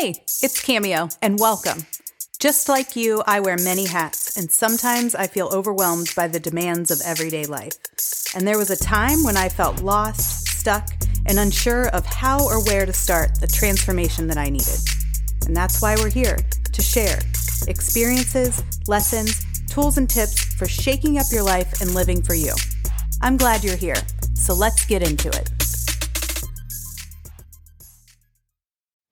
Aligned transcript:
Hey, 0.00 0.14
it's 0.40 0.62
Cameo, 0.62 1.10
and 1.20 1.38
welcome. 1.38 1.84
Just 2.38 2.70
like 2.70 2.96
you, 2.96 3.22
I 3.26 3.40
wear 3.40 3.58
many 3.58 3.84
hats, 3.84 4.34
and 4.34 4.50
sometimes 4.50 5.14
I 5.14 5.26
feel 5.26 5.50
overwhelmed 5.52 6.14
by 6.16 6.26
the 6.26 6.40
demands 6.40 6.90
of 6.90 7.02
everyday 7.04 7.44
life. 7.44 7.74
And 8.34 8.48
there 8.48 8.56
was 8.56 8.70
a 8.70 8.82
time 8.82 9.22
when 9.24 9.36
I 9.36 9.50
felt 9.50 9.82
lost, 9.82 10.46
stuck, 10.58 10.88
and 11.26 11.38
unsure 11.38 11.88
of 11.88 12.06
how 12.06 12.42
or 12.46 12.64
where 12.64 12.86
to 12.86 12.94
start 12.94 13.38
the 13.42 13.46
transformation 13.46 14.26
that 14.28 14.38
I 14.38 14.48
needed. 14.48 14.78
And 15.44 15.54
that's 15.54 15.82
why 15.82 15.96
we're 15.96 16.08
here 16.08 16.38
to 16.72 16.80
share 16.80 17.18
experiences, 17.68 18.62
lessons, 18.86 19.44
tools, 19.66 19.98
and 19.98 20.08
tips 20.08 20.54
for 20.54 20.66
shaking 20.66 21.18
up 21.18 21.26
your 21.30 21.42
life 21.42 21.82
and 21.82 21.94
living 21.94 22.22
for 22.22 22.32
you. 22.32 22.54
I'm 23.20 23.36
glad 23.36 23.62
you're 23.62 23.76
here, 23.76 24.00
so 24.32 24.54
let's 24.54 24.86
get 24.86 25.06
into 25.06 25.28
it. 25.28 25.59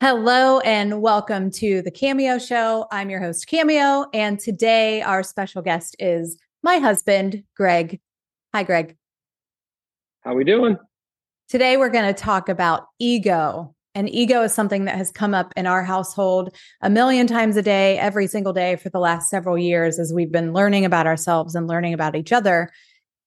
Hello 0.01 0.61
and 0.61 1.03
welcome 1.03 1.51
to 1.51 1.83
the 1.83 1.91
Cameo 1.91 2.39
Show. 2.39 2.87
I'm 2.93 3.11
your 3.11 3.19
host, 3.19 3.49
Cameo, 3.49 4.07
and 4.15 4.39
today 4.39 5.03
our 5.03 5.25
special 5.25 5.61
guest 5.61 5.97
is 5.99 6.39
my 6.63 6.77
husband, 6.77 7.43
Greg. 7.57 7.99
Hi, 8.55 8.63
Greg. 8.63 8.97
How 10.21 10.35
are 10.35 10.37
we 10.37 10.45
doing? 10.45 10.77
Today 11.49 11.77
we're 11.77 11.89
going 11.89 12.15
to 12.15 12.23
talk 12.23 12.49
about 12.49 12.87
ego. 13.01 13.75
And 13.97 14.09
ego 14.09 14.43
is 14.43 14.55
something 14.55 14.85
that 14.85 14.95
has 14.95 15.11
come 15.11 15.35
up 15.35 15.53
in 15.57 15.67
our 15.67 15.83
household 15.83 16.55
a 16.81 16.89
million 16.89 17.27
times 17.27 17.57
a 17.57 17.63
day, 17.63 17.99
every 17.99 18.29
single 18.29 18.53
day 18.53 18.77
for 18.77 18.91
the 18.91 19.01
last 19.01 19.29
several 19.29 19.59
years 19.59 19.99
as 19.99 20.13
we've 20.15 20.31
been 20.31 20.53
learning 20.53 20.85
about 20.85 21.09
ourselves 21.09 21.57
and 21.57 21.67
learning 21.67 21.93
about 21.93 22.15
each 22.15 22.31
other. 22.31 22.71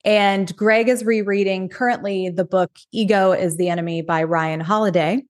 And 0.05 0.55
Greg 0.55 0.87
is 0.87 1.03
rereading 1.03 1.67
currently 1.67 2.29
the 2.29 2.45
book 2.45 2.71
Ego 2.93 3.33
is 3.33 3.57
the 3.57 3.67
Enemy 3.67 4.03
by 4.03 4.23
Ryan 4.23 4.61
Holiday. 4.61 5.23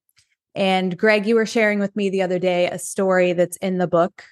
And 0.56 0.98
Greg, 0.98 1.26
you 1.26 1.36
were 1.36 1.46
sharing 1.46 1.80
with 1.80 1.96
me 1.96 2.10
the 2.10 2.22
other 2.22 2.40
day 2.40 2.68
a 2.68 2.80
story 2.80 3.34
that's 3.34 3.58
in 3.58 3.78
the 3.78 3.88
book 3.88 4.24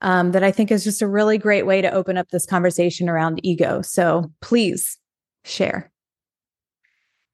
um, 0.00 0.32
that 0.32 0.42
I 0.42 0.50
think 0.50 0.70
is 0.70 0.84
just 0.84 1.02
a 1.02 1.08
really 1.08 1.38
great 1.38 1.66
way 1.66 1.80
to 1.82 1.90
open 1.90 2.16
up 2.16 2.28
this 2.30 2.46
conversation 2.46 3.08
around 3.08 3.40
ego. 3.42 3.82
So 3.82 4.32
please 4.40 4.98
share. 5.44 5.90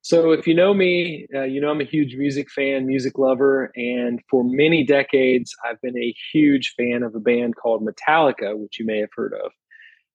So, 0.03 0.31
if 0.31 0.47
you 0.47 0.55
know 0.55 0.73
me, 0.73 1.27
uh, 1.35 1.43
you 1.43 1.61
know 1.61 1.69
I'm 1.69 1.81
a 1.81 1.85
huge 1.85 2.15
music 2.15 2.49
fan, 2.49 2.87
music 2.87 3.19
lover, 3.19 3.73
and 3.75 4.21
for 4.31 4.45
many 4.45 4.85
decades, 4.85 5.53
I've 5.65 5.81
been 5.81 5.99
a 5.99 6.15
huge 6.33 6.75
fan 6.77 7.03
of 7.03 7.17
a 7.17 7.19
band 7.19 7.57
called 7.57 7.85
Metallica, 7.85 8.57
which 8.57 8.79
you 8.79 8.87
may 8.87 9.01
have 9.01 9.09
heard 9.17 9.35
of. 9.35 9.51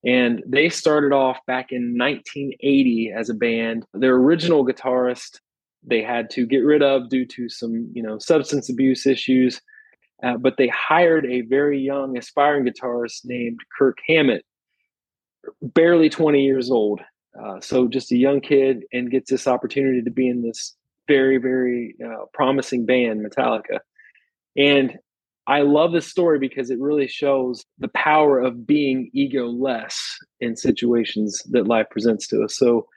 And 0.06 0.44
they 0.48 0.70
started 0.70 1.12
off 1.12 1.40
back 1.46 1.74
in 1.74 1.98
1980 1.98 3.12
as 3.14 3.30
a 3.30 3.34
band. 3.34 3.86
Their 3.94 4.16
original 4.16 4.66
guitarist 4.66 5.42
they 5.84 6.02
had 6.02 6.30
to 6.30 6.46
get 6.46 6.60
rid 6.60 6.84
of 6.84 7.10
due 7.10 7.26
to 7.26 7.50
some 7.50 7.90
you 7.94 8.04
know 8.04 8.18
substance 8.20 8.70
abuse 8.70 9.06
issues 9.06 9.62
uh, 10.24 10.38
but 10.38 10.58
they 10.58 10.68
hired 10.68 11.26
a 11.26 11.42
very 11.42 11.80
young 11.80 12.18
aspiring 12.18 12.66
guitarist 12.66 13.22
named 13.26 13.60
kirk 13.78 13.98
hammett 14.08 14.46
barely 15.62 16.10
20 16.10 16.44
years 16.44 16.70
old 16.70 17.02
uh, 17.40 17.60
so 17.62 17.88
just 17.88 18.12
a 18.12 18.18
young 18.18 18.42
kid 18.42 18.84
and 18.92 19.12
gets 19.12 19.30
this 19.30 19.48
opportunity 19.48 20.02
to 20.02 20.12
be 20.12 20.28
in 20.28 20.42
this 20.42 20.76
very 21.08 21.38
very 21.38 21.96
uh, 22.06 22.26
promising 22.34 22.86
band 22.86 23.26
metallica. 23.26 23.80
And 24.56 24.98
i 25.48 25.62
love 25.62 25.92
this 25.92 26.08
story 26.08 26.38
because 26.38 26.70
it 26.70 26.80
really 26.80 27.08
shows 27.08 27.66
the 27.80 27.88
power 27.90 28.40
of 28.40 28.68
being 28.68 29.10
ego 29.14 29.48
less 29.48 30.00
in 30.40 30.56
situations 30.56 31.42
that 31.52 31.68
life 31.68 31.88
presents 31.90 32.28
to 32.28 32.44
us. 32.44 32.58
So 32.58 32.88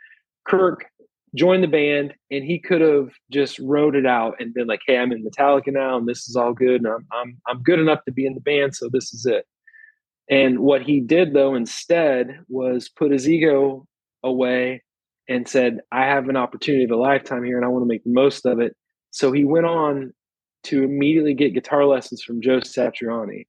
kirk 0.46 0.86
joined 1.34 1.62
the 1.62 1.68
band 1.68 2.14
and 2.30 2.44
he 2.44 2.60
could 2.60 2.80
have 2.80 3.10
just 3.30 3.58
wrote 3.58 3.96
it 3.96 4.06
out 4.06 4.34
and 4.38 4.54
been 4.54 4.66
like, 4.66 4.80
Hey, 4.86 4.98
I'm 4.98 5.12
in 5.12 5.24
Metallica 5.24 5.72
now 5.72 5.96
and 5.96 6.06
this 6.06 6.28
is 6.28 6.36
all 6.36 6.52
good. 6.52 6.82
And 6.82 6.86
I'm, 6.86 7.06
I'm, 7.12 7.36
I'm 7.46 7.62
good 7.62 7.80
enough 7.80 8.04
to 8.04 8.12
be 8.12 8.26
in 8.26 8.34
the 8.34 8.40
band. 8.40 8.74
So 8.74 8.88
this 8.92 9.12
is 9.12 9.26
it. 9.26 9.46
And 10.30 10.60
what 10.60 10.82
he 10.82 11.00
did 11.00 11.34
though, 11.34 11.54
instead 11.54 12.38
was 12.48 12.88
put 12.88 13.12
his 13.12 13.28
ego 13.28 13.86
away 14.22 14.82
and 15.28 15.48
said, 15.48 15.80
I 15.90 16.02
have 16.02 16.28
an 16.28 16.36
opportunity 16.36 16.84
of 16.84 16.90
a 16.90 16.96
lifetime 16.96 17.44
here 17.44 17.56
and 17.56 17.64
I 17.64 17.68
want 17.68 17.82
to 17.82 17.88
make 17.88 18.04
the 18.04 18.12
most 18.12 18.46
of 18.46 18.60
it. 18.60 18.74
So 19.10 19.32
he 19.32 19.44
went 19.44 19.66
on 19.66 20.12
to 20.64 20.82
immediately 20.82 21.34
get 21.34 21.54
guitar 21.54 21.84
lessons 21.84 22.22
from 22.22 22.40
Joe 22.40 22.60
Satriani. 22.60 23.46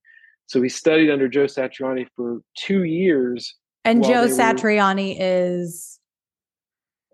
So 0.48 0.62
he 0.62 0.70
studied 0.70 1.10
under 1.10 1.28
Joe 1.28 1.46
Satriani 1.46 2.08
for 2.16 2.42
two 2.58 2.84
years. 2.84 3.56
And 3.84 4.04
Joe 4.04 4.28
Satriani 4.28 5.18
were, 5.18 5.26
is 5.26 6.00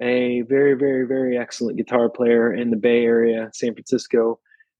a 0.01 0.41
very, 0.41 0.73
very, 0.73 1.05
very 1.05 1.37
excellent 1.37 1.77
guitar 1.77 2.09
player 2.09 2.53
in 2.53 2.71
the 2.71 2.75
Bay 2.75 3.05
Area, 3.05 3.49
San 3.53 3.73
Francisco. 3.73 4.39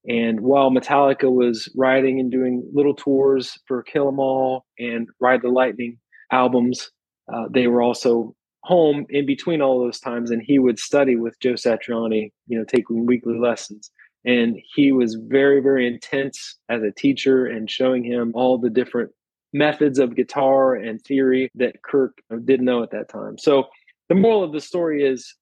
And 0.10 0.42
while 0.42 0.72
Metallica 0.72 1.32
was 1.32 1.70
writing 1.76 2.20
and 2.20 2.32
doing 2.32 2.68
little 2.74 2.96
tours 2.96 3.60
for 3.68 3.84
Kill 3.84 4.08
'Em 4.08 4.20
All 4.20 4.66
and 4.80 5.08
Ride 5.20 5.44
the 5.44 5.50
Lightning 5.50 6.00
albums, 6.32 6.90
uh, 7.32 7.48
they 7.52 7.68
were 7.68 7.84
also 7.84 8.36
home 8.64 9.06
in 9.10 9.26
between 9.26 9.62
all 9.62 9.80
those 9.80 10.00
times. 10.00 10.32
And 10.32 10.42
he 10.42 10.58
would 10.58 10.80
study 10.80 11.16
with 11.16 11.40
Joe 11.40 11.54
Satriani, 11.54 12.32
you 12.48 12.58
know, 12.58 12.66
taking 12.66 13.06
weekly 13.06 13.38
lessons. 13.38 13.92
And 14.26 14.60
he 14.76 14.92
was 14.92 15.16
very, 15.16 15.62
very 15.62 15.88
intense 15.88 16.58
as 16.70 16.82
a 16.84 16.92
teacher 16.92 17.46
and 17.46 17.70
showing 17.70 18.04
him 18.04 18.32
all 18.34 18.58
the 18.58 18.70
different 18.70 19.12
methods 19.54 20.00
of 20.00 20.16
guitar 20.16 20.76
and 20.76 21.02
theory 21.02 21.50
that 21.56 21.82
Kirk 21.84 22.22
didn't 22.46 22.66
know 22.66 22.84
at 22.84 22.92
that 22.92 23.10
time. 23.10 23.38
So 23.38 23.66
the 24.12 24.16
moral 24.16 24.44
of 24.44 24.52
the 24.52 24.60
story 24.60 25.06
is 25.06 25.36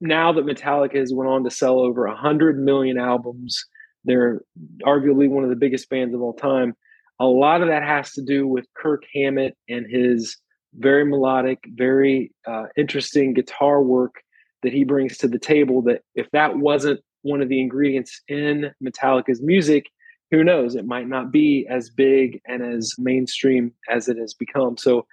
now 0.00 0.32
that 0.32 0.46
Metallica 0.46 0.96
has 0.96 1.12
went 1.12 1.28
on 1.28 1.44
to 1.44 1.50
sell 1.50 1.80
over 1.80 2.08
100 2.08 2.58
million 2.58 2.96
albums, 2.96 3.62
they're 4.06 4.40
arguably 4.86 5.28
one 5.28 5.44
of 5.44 5.50
the 5.50 5.56
biggest 5.56 5.90
bands 5.90 6.14
of 6.14 6.22
all 6.22 6.32
time. 6.32 6.72
A 7.20 7.26
lot 7.26 7.60
of 7.60 7.68
that 7.68 7.82
has 7.82 8.12
to 8.12 8.22
do 8.22 8.46
with 8.46 8.64
Kirk 8.74 9.02
Hammett 9.14 9.54
and 9.68 9.84
his 9.86 10.38
very 10.76 11.04
melodic, 11.04 11.58
very 11.74 12.32
uh, 12.46 12.68
interesting 12.74 13.34
guitar 13.34 13.82
work 13.82 14.14
that 14.62 14.72
he 14.72 14.84
brings 14.84 15.18
to 15.18 15.28
the 15.28 15.38
table. 15.38 15.82
That 15.82 16.00
if 16.14 16.30
that 16.30 16.56
wasn't 16.56 17.00
one 17.20 17.42
of 17.42 17.50
the 17.50 17.60
ingredients 17.60 18.18
in 18.28 18.70
Metallica's 18.82 19.42
music, 19.42 19.90
who 20.30 20.42
knows? 20.42 20.74
It 20.74 20.86
might 20.86 21.06
not 21.06 21.30
be 21.30 21.66
as 21.68 21.90
big 21.90 22.40
and 22.48 22.62
as 22.62 22.94
mainstream 22.96 23.74
as 23.90 24.08
it 24.08 24.16
has 24.16 24.32
become. 24.32 24.78
So, 24.78 25.04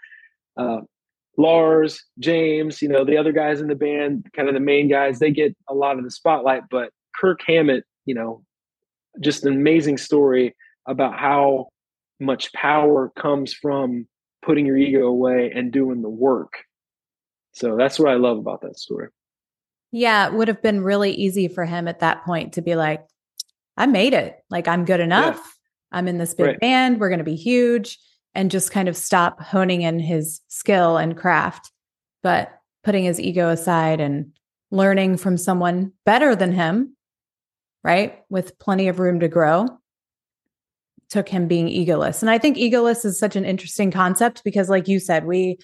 uh, 0.55 0.79
Lars, 1.39 2.03
James, 2.19 2.81
you 2.81 2.89
know, 2.89 3.05
the 3.05 3.15
other 3.15 3.31
guys 3.31 3.61
in 3.61 3.67
the 3.67 3.75
band, 3.75 4.25
kind 4.35 4.49
of 4.49 4.53
the 4.53 4.59
main 4.59 4.89
guys, 4.89 5.19
they 5.19 5.31
get 5.31 5.55
a 5.69 5.73
lot 5.73 5.97
of 5.97 6.03
the 6.03 6.11
spotlight. 6.11 6.63
But 6.69 6.91
Kirk 7.15 7.39
Hammett, 7.47 7.85
you 8.05 8.13
know, 8.13 8.43
just 9.21 9.45
an 9.45 9.53
amazing 9.53 9.97
story 9.97 10.53
about 10.85 11.17
how 11.17 11.69
much 12.19 12.51
power 12.51 13.13
comes 13.15 13.53
from 13.53 14.05
putting 14.41 14.65
your 14.65 14.75
ego 14.75 15.07
away 15.07 15.49
and 15.55 15.71
doing 15.71 16.01
the 16.01 16.09
work. 16.09 16.65
So 17.53 17.77
that's 17.77 17.97
what 17.97 18.11
I 18.11 18.15
love 18.15 18.37
about 18.37 18.59
that 18.63 18.77
story. 18.77 19.07
Yeah, 19.93 20.27
it 20.27 20.33
would 20.33 20.49
have 20.49 20.61
been 20.61 20.83
really 20.83 21.11
easy 21.11 21.47
for 21.47 21.63
him 21.63 21.87
at 21.87 22.01
that 22.01 22.25
point 22.25 22.53
to 22.53 22.61
be 22.61 22.75
like, 22.75 23.05
I 23.77 23.85
made 23.85 24.13
it. 24.13 24.37
Like, 24.49 24.67
I'm 24.67 24.83
good 24.83 24.99
enough. 24.99 25.37
Yeah. 25.37 25.99
I'm 25.99 26.09
in 26.09 26.17
this 26.17 26.33
big 26.33 26.45
right. 26.45 26.59
band. 26.59 26.99
We're 26.99 27.07
going 27.07 27.19
to 27.19 27.23
be 27.23 27.37
huge 27.37 27.97
and 28.35 28.51
just 28.51 28.71
kind 28.71 28.87
of 28.87 28.95
stop 28.95 29.41
honing 29.41 29.81
in 29.81 29.99
his 29.99 30.41
skill 30.47 30.97
and 30.97 31.17
craft, 31.17 31.71
but 32.23 32.51
putting 32.83 33.03
his 33.03 33.19
ego 33.19 33.49
aside 33.49 33.99
and 33.99 34.31
learning 34.71 35.17
from 35.17 35.37
someone 35.37 35.91
better 36.05 36.35
than 36.35 36.51
him, 36.51 36.95
right? 37.83 38.19
With 38.29 38.57
plenty 38.59 38.87
of 38.87 38.99
room 38.99 39.19
to 39.19 39.27
grow, 39.27 39.67
took 41.09 41.27
him 41.27 41.47
being 41.47 41.67
egoless. 41.67 42.21
And 42.21 42.29
I 42.29 42.37
think 42.37 42.57
egoless 42.57 43.03
is 43.03 43.17
such 43.17 43.35
an 43.35 43.45
interesting 43.45 43.91
concept 43.91 44.43
because, 44.43 44.69
like 44.69 44.87
you 44.87 44.99
said, 44.99 45.25
we 45.25 45.57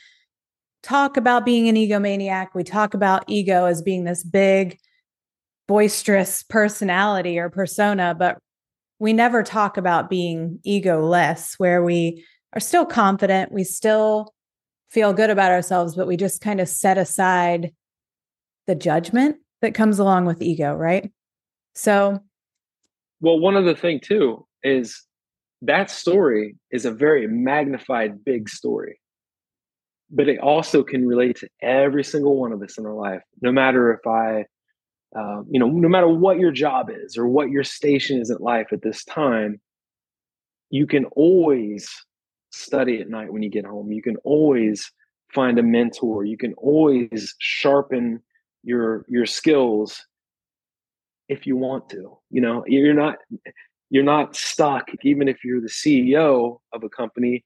talk 0.82 1.18
about 1.18 1.46
being 1.46 1.70
an 1.70 1.76
egomaniac, 1.76 2.50
we 2.56 2.64
talk 2.64 2.94
about 2.94 3.24
ego 3.28 3.66
as 3.66 3.82
being 3.82 4.04
this 4.04 4.24
big, 4.24 4.78
boisterous 5.68 6.44
personality 6.44 7.40
or 7.40 7.50
persona, 7.50 8.16
but 8.18 8.38
we 9.00 9.14
never 9.14 9.44
talk 9.44 9.78
about 9.78 10.10
being 10.10 10.60
egoless, 10.66 11.56
where 11.58 11.84
we 11.84 12.24
are 12.56 12.62
still 12.62 12.86
confident. 12.86 13.52
We 13.52 13.64
still 13.64 14.34
feel 14.90 15.14
good 15.14 15.30
about 15.30 15.52
ourselves, 15.52 15.96
but 15.96 16.08
we 16.08 16.18
just 16.18 16.42
kind 16.42 16.62
of 16.62 16.70
set 16.70 16.98
aside 16.98 17.74
the 18.68 18.76
judgment 18.76 19.38
that 19.62 19.74
comes 19.74 20.00
along 20.00 20.26
with 20.26 20.42
ego, 20.42 20.74
right? 20.74 21.12
So, 21.76 22.20
well, 23.20 23.40
one 23.40 23.58
other 23.58 23.76
thing 23.76 24.00
too 24.00 24.46
is 24.64 25.04
that 25.62 25.90
story 25.90 26.56
is 26.72 26.86
a 26.86 26.92
very 26.92 27.28
magnified, 27.28 28.24
big 28.24 28.50
story, 28.50 29.00
but 30.10 30.30
it 30.30 30.40
also 30.40 30.84
can 30.84 31.06
relate 31.06 31.38
to 31.38 31.50
every 31.62 32.04
single 32.04 32.38
one 32.38 32.52
of 32.52 32.62
us 32.62 32.78
in 32.78 32.86
our 32.86 32.94
life, 32.94 33.22
no 33.42 33.52
matter 33.52 33.92
if 33.94 34.08
I, 34.08 34.46
uh, 35.18 35.42
you 35.50 35.60
know, 35.60 35.68
no 35.68 35.90
matter 35.90 36.08
what 36.08 36.40
your 36.40 36.52
job 36.52 36.90
is 36.90 37.18
or 37.18 37.28
what 37.28 37.50
your 37.50 37.64
station 37.64 38.22
is 38.22 38.30
in 38.30 38.38
life 38.40 38.68
at 38.72 38.82
this 38.82 39.04
time, 39.06 39.60
you 40.70 40.88
can 40.88 41.06
always 41.16 41.90
study 42.56 43.02
at 43.02 43.10
night 43.10 43.32
when 43.32 43.44
you 43.44 43.50
get 43.50 43.66
home. 43.66 43.92
You 43.92 44.02
can 44.02 44.18
always 44.18 44.92
find 45.34 45.60
a 45.60 45.64
mentor. 45.64 46.24
You 46.24 46.38
can 46.38 46.54
always 46.56 47.36
sharpen 47.40 48.22
your 48.64 49.06
your 49.08 49.26
skills 49.26 50.02
if 51.28 51.46
you 51.46 51.56
want 51.58 51.90
to. 51.90 52.18
You 52.30 52.42
know, 52.42 52.64
you're 52.68 52.94
not 52.94 53.18
you're 53.90 54.04
not 54.04 54.36
stuck 54.36 54.88
even 55.04 55.28
if 55.28 55.44
you're 55.44 55.62
the 55.62 55.68
ceo 55.68 56.60
of 56.74 56.84
a 56.84 56.90
company 56.90 57.44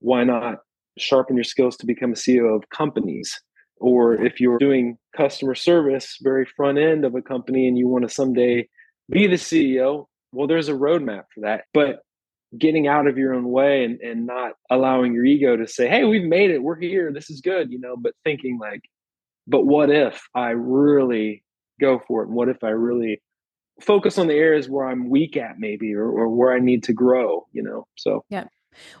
why 0.00 0.24
not 0.24 0.58
sharpen 0.98 1.36
your 1.36 1.44
skills 1.44 1.76
to 1.76 1.86
become 1.86 2.12
a 2.12 2.16
ceo 2.16 2.54
of 2.54 2.68
companies 2.70 3.40
or 3.76 4.14
if 4.14 4.40
you're 4.40 4.58
doing 4.58 4.96
customer 5.16 5.54
service 5.54 6.16
very 6.22 6.44
front 6.44 6.78
end 6.78 7.04
of 7.04 7.14
a 7.14 7.22
company 7.22 7.66
and 7.66 7.78
you 7.78 7.88
want 7.88 8.06
to 8.06 8.14
someday 8.14 8.66
be 9.10 9.26
the 9.26 9.36
ceo 9.36 10.06
well 10.32 10.46
there's 10.46 10.68
a 10.68 10.72
roadmap 10.72 11.24
for 11.34 11.40
that 11.40 11.64
but 11.72 12.00
getting 12.58 12.88
out 12.88 13.06
of 13.06 13.16
your 13.16 13.34
own 13.34 13.48
way 13.48 13.84
and, 13.84 14.00
and 14.00 14.26
not 14.26 14.52
allowing 14.70 15.14
your 15.14 15.24
ego 15.24 15.56
to 15.56 15.66
say 15.66 15.88
hey 15.88 16.04
we've 16.04 16.24
made 16.24 16.50
it. 16.50 16.62
We're 16.62 16.78
here. 16.78 17.12
This 17.12 17.30
is 17.30 17.40
good 17.40 17.70
you 17.70 17.78
know 17.78 17.96
but 17.96 18.14
thinking 18.24 18.58
like 18.58 18.82
but 19.46 19.66
what 19.66 19.90
if 19.90 20.28
i 20.34 20.50
really 20.50 21.42
go 21.80 22.00
for 22.06 22.22
it? 22.22 22.26
And 22.26 22.36
what 22.36 22.48
if 22.48 22.62
i 22.64 22.70
really 22.70 23.22
focus 23.80 24.18
on 24.18 24.26
the 24.26 24.34
areas 24.34 24.68
where 24.68 24.86
i'm 24.86 25.08
weak 25.08 25.36
at 25.36 25.58
maybe 25.58 25.94
or, 25.94 26.08
or 26.08 26.28
where 26.28 26.52
i 26.52 26.58
need 26.58 26.82
to 26.84 26.92
grow? 26.92 27.46
you 27.52 27.62
know 27.62 27.86
so. 27.96 28.24
Yeah 28.28 28.44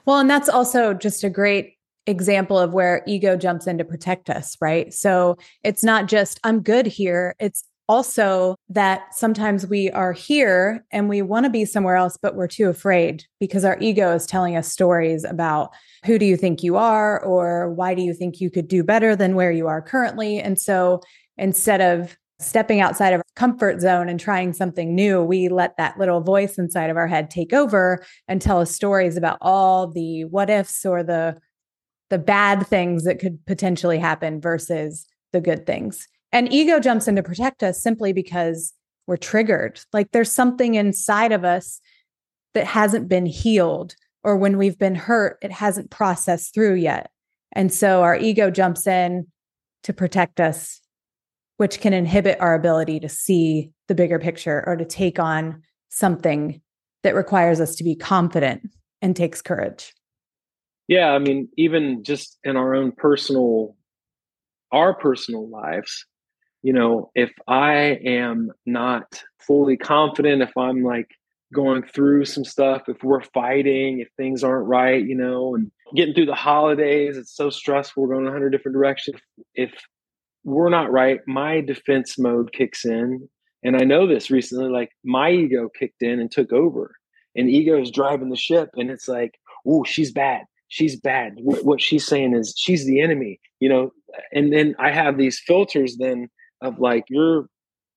well 0.04 0.18
and 0.18 0.30
that's 0.30 0.48
also 0.48 0.94
just 0.94 1.24
a 1.24 1.30
great 1.30 1.74
example 2.06 2.58
of 2.58 2.72
where 2.72 3.02
ego 3.06 3.36
jumps 3.36 3.66
in 3.66 3.78
to 3.78 3.84
protect 3.84 4.30
us 4.30 4.56
right? 4.60 4.92
So 4.94 5.36
it's 5.64 5.84
not 5.84 6.06
just 6.06 6.40
i'm 6.44 6.60
good 6.60 6.86
here. 6.86 7.34
It's 7.40 7.64
also 7.90 8.54
that 8.68 9.12
sometimes 9.12 9.66
we 9.66 9.90
are 9.90 10.12
here 10.12 10.84
and 10.92 11.08
we 11.08 11.22
want 11.22 11.42
to 11.42 11.50
be 11.50 11.64
somewhere 11.64 11.96
else, 11.96 12.16
but 12.16 12.36
we're 12.36 12.46
too 12.46 12.68
afraid 12.68 13.24
because 13.40 13.64
our 13.64 13.76
ego 13.80 14.14
is 14.14 14.26
telling 14.26 14.56
us 14.56 14.70
stories 14.70 15.24
about 15.24 15.74
who 16.04 16.16
do 16.16 16.24
you 16.24 16.36
think 16.36 16.62
you 16.62 16.76
are 16.76 17.20
or 17.24 17.72
why 17.72 17.92
do 17.96 18.02
you 18.02 18.14
think 18.14 18.40
you 18.40 18.48
could 18.48 18.68
do 18.68 18.84
better 18.84 19.16
than 19.16 19.34
where 19.34 19.50
you 19.50 19.66
are 19.66 19.82
currently. 19.82 20.38
And 20.38 20.56
so 20.56 21.00
instead 21.36 21.80
of 21.80 22.16
stepping 22.38 22.80
outside 22.80 23.12
of 23.12 23.18
our 23.18 23.24
comfort 23.34 23.80
zone 23.80 24.08
and 24.08 24.20
trying 24.20 24.52
something 24.52 24.94
new, 24.94 25.20
we 25.20 25.48
let 25.48 25.76
that 25.76 25.98
little 25.98 26.20
voice 26.20 26.58
inside 26.58 26.90
of 26.90 26.96
our 26.96 27.08
head 27.08 27.28
take 27.28 27.52
over 27.52 28.04
and 28.28 28.40
tell 28.40 28.60
us 28.60 28.70
stories 28.70 29.16
about 29.16 29.36
all 29.40 29.88
the 29.88 30.26
what 30.26 30.48
ifs 30.48 30.86
or 30.86 31.02
the 31.02 31.36
the 32.08 32.18
bad 32.18 32.64
things 32.68 33.02
that 33.02 33.18
could 33.18 33.44
potentially 33.46 33.98
happen 33.98 34.40
versus 34.40 35.08
the 35.32 35.40
good 35.40 35.66
things. 35.66 36.06
And 36.32 36.52
ego 36.52 36.78
jumps 36.78 37.08
in 37.08 37.16
to 37.16 37.22
protect 37.22 37.62
us 37.62 37.82
simply 37.82 38.12
because 38.12 38.72
we're 39.06 39.16
triggered. 39.16 39.80
Like 39.92 40.12
there's 40.12 40.30
something 40.30 40.74
inside 40.74 41.32
of 41.32 41.44
us 41.44 41.80
that 42.54 42.66
hasn't 42.66 43.08
been 43.08 43.26
healed, 43.26 43.94
or 44.22 44.36
when 44.36 44.58
we've 44.58 44.78
been 44.78 44.94
hurt, 44.94 45.38
it 45.42 45.52
hasn't 45.52 45.90
processed 45.90 46.54
through 46.54 46.74
yet. 46.74 47.10
And 47.52 47.72
so 47.72 48.02
our 48.02 48.16
ego 48.16 48.50
jumps 48.50 48.86
in 48.86 49.26
to 49.84 49.92
protect 49.92 50.40
us, 50.40 50.80
which 51.56 51.80
can 51.80 51.92
inhibit 51.92 52.40
our 52.40 52.54
ability 52.54 53.00
to 53.00 53.08
see 53.08 53.70
the 53.88 53.94
bigger 53.94 54.18
picture 54.18 54.62
or 54.66 54.76
to 54.76 54.84
take 54.84 55.18
on 55.18 55.62
something 55.88 56.60
that 57.02 57.14
requires 57.14 57.60
us 57.60 57.74
to 57.76 57.84
be 57.84 57.96
confident 57.96 58.62
and 59.02 59.16
takes 59.16 59.42
courage. 59.42 59.94
Yeah, 60.86 61.12
I 61.12 61.18
mean, 61.18 61.48
even 61.56 62.04
just 62.04 62.38
in 62.44 62.56
our 62.56 62.74
own 62.74 62.92
personal 62.92 63.76
our 64.72 64.94
personal 64.94 65.48
lives, 65.48 66.06
you 66.62 66.72
know, 66.72 67.10
if 67.14 67.32
I 67.48 67.98
am 68.04 68.50
not 68.66 69.22
fully 69.38 69.76
confident, 69.76 70.42
if 70.42 70.56
I'm 70.56 70.82
like 70.82 71.08
going 71.52 71.82
through 71.82 72.26
some 72.26 72.44
stuff, 72.44 72.82
if 72.88 73.02
we're 73.02 73.22
fighting, 73.22 74.00
if 74.00 74.08
things 74.16 74.44
aren't 74.44 74.68
right, 74.68 75.04
you 75.04 75.16
know, 75.16 75.54
and 75.54 75.70
getting 75.96 76.14
through 76.14 76.26
the 76.26 76.34
holidays, 76.34 77.16
it's 77.16 77.34
so 77.34 77.50
stressful, 77.50 78.02
we're 78.02 78.14
going 78.14 78.26
a 78.26 78.30
hundred 78.30 78.50
different 78.50 78.74
directions. 78.74 79.20
If 79.54 79.72
we're 80.44 80.68
not 80.68 80.92
right, 80.92 81.20
my 81.26 81.60
defense 81.60 82.18
mode 82.18 82.52
kicks 82.52 82.84
in. 82.84 83.28
And 83.62 83.76
I 83.76 83.84
know 83.84 84.06
this 84.06 84.30
recently, 84.30 84.70
like 84.70 84.90
my 85.04 85.30
ego 85.30 85.68
kicked 85.78 86.02
in 86.02 86.20
and 86.20 86.30
took 86.30 86.52
over. 86.52 86.94
And 87.36 87.48
ego 87.48 87.80
is 87.80 87.90
driving 87.90 88.30
the 88.30 88.36
ship, 88.36 88.70
and 88.74 88.90
it's 88.90 89.06
like, 89.06 89.38
oh, 89.66 89.84
she's 89.84 90.10
bad. 90.10 90.42
She's 90.68 90.98
bad. 90.98 91.34
What, 91.36 91.64
what 91.64 91.80
she's 91.80 92.06
saying 92.06 92.34
is 92.34 92.54
she's 92.56 92.86
the 92.86 93.00
enemy, 93.00 93.38
you 93.60 93.68
know. 93.68 93.92
And 94.32 94.52
then 94.52 94.74
I 94.78 94.90
have 94.90 95.16
these 95.16 95.38
filters 95.38 95.96
then 95.98 96.28
of 96.62 96.78
like 96.78 97.04
you're 97.08 97.46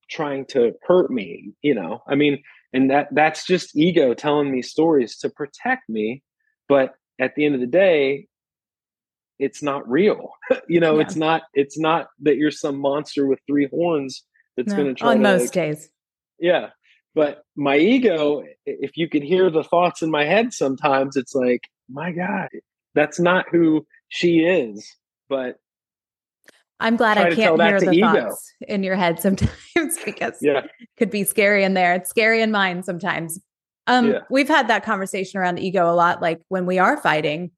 trying 0.09 0.45
to 0.45 0.73
hurt 0.83 1.09
me 1.09 1.51
you 1.61 1.73
know? 1.73 2.01
I 2.07 2.15
mean 2.15 2.41
and 2.73 2.89
that 2.91 3.07
that's 3.11 3.45
just 3.45 3.75
ego 3.75 4.13
telling 4.13 4.51
me 4.51 4.61
stories 4.61 5.17
to 5.19 5.29
protect 5.29 5.87
me 5.89 6.23
but 6.67 6.93
at 7.19 7.35
the 7.35 7.45
end 7.45 7.55
of 7.55 7.61
the 7.61 7.67
day 7.67 8.27
it's 9.39 9.63
not 9.63 9.89
real. 9.89 10.31
You 10.67 10.79
know 10.79 10.95
yeah. 10.95 11.01
it's 11.01 11.15
not 11.15 11.43
it's 11.53 11.79
not 11.79 12.07
that 12.21 12.37
you're 12.37 12.51
some 12.51 12.77
monster 12.77 13.27
with 13.27 13.39
three 13.47 13.67
horns 13.67 14.23
that's 14.55 14.69
no, 14.69 14.75
going 14.75 14.87
to 14.87 14.93
try 14.93 15.09
on 15.09 15.17
to, 15.17 15.23
most 15.23 15.41
like, 15.41 15.51
days. 15.51 15.89
Yeah 16.39 16.69
but 17.15 17.43
my 17.55 17.77
ego 17.77 18.43
if 18.65 18.97
you 18.97 19.07
can 19.07 19.21
hear 19.21 19.49
the 19.51 19.63
thoughts 19.63 20.01
in 20.01 20.09
my 20.09 20.25
head 20.25 20.53
sometimes 20.53 21.15
it's 21.15 21.35
like 21.35 21.61
my 21.89 22.11
god 22.11 22.49
that's 22.95 23.19
not 23.19 23.45
who 23.51 23.85
she 24.09 24.39
is. 24.41 24.87
But 25.29 25.57
I'm 26.79 26.95
glad 26.95 27.17
I 27.17 27.33
can't 27.33 27.61
hear 27.61 27.79
the 27.79 27.91
ego. 27.91 28.13
thoughts 28.13 28.53
in 28.67 28.83
your 28.83 28.95
head 28.95 29.19
sometimes 29.21 29.97
because 30.05 30.37
yeah. 30.41 30.59
it 30.59 30.89
could 30.97 31.09
be 31.09 31.23
scary 31.23 31.63
in 31.63 31.73
there. 31.73 31.93
It's 31.95 32.09
scary 32.09 32.41
in 32.41 32.51
mine 32.51 32.83
sometimes. 32.83 33.39
Um, 33.87 34.11
yeah. 34.11 34.19
we've 34.29 34.47
had 34.47 34.67
that 34.69 34.83
conversation 34.83 35.39
around 35.39 35.59
ego 35.59 35.91
a 35.91 35.95
lot, 35.95 36.21
like 36.21 36.41
when 36.47 36.65
we 36.65 36.79
are 36.79 36.97
fighting, 36.97 37.51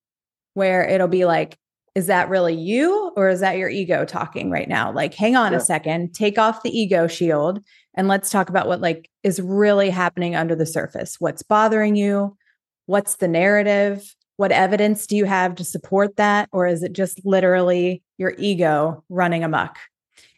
where 0.54 0.88
it'll 0.88 1.08
be 1.08 1.26
like, 1.26 1.58
is 1.94 2.08
that 2.08 2.30
really 2.30 2.54
you 2.54 3.12
or 3.16 3.30
is 3.30 3.40
that 3.40 3.58
your 3.58 3.70
ego 3.70 4.04
talking 4.06 4.52
right 4.52 4.68
now? 4.68 4.92
Like, 4.92 5.14
hang 5.14 5.36
on 5.36 5.54
yeah. 5.54 5.60
a 5.60 5.62
second, 5.62 6.14
take 6.14 6.38
off 6.38 6.64
the 6.64 6.78
ego 6.78 7.08
shield 7.08 7.64
and 7.94 8.08
let's 8.08 8.30
talk 8.30 8.50
about 8.50 8.68
what 8.68 8.82
like 8.82 9.10
is 9.24 9.40
really 9.40 9.90
happening 9.90 10.36
under 10.36 10.56
the 10.56 10.66
surface. 10.66 11.16
What's 11.20 11.42
bothering 11.42 11.96
you? 11.96 12.36
What's 12.86 13.16
the 13.16 13.30
narrative? 13.30 14.14
What 14.36 14.52
evidence 14.52 15.08
do 15.08 15.16
you 15.16 15.26
have 15.26 15.56
to 15.56 15.64
support 15.64 16.18
that? 16.18 16.50
Or 16.52 16.68
is 16.68 16.84
it 16.84 16.92
just 16.92 17.26
literally 17.26 18.04
your 18.18 18.34
ego 18.38 19.04
running 19.10 19.44
amok? 19.44 19.78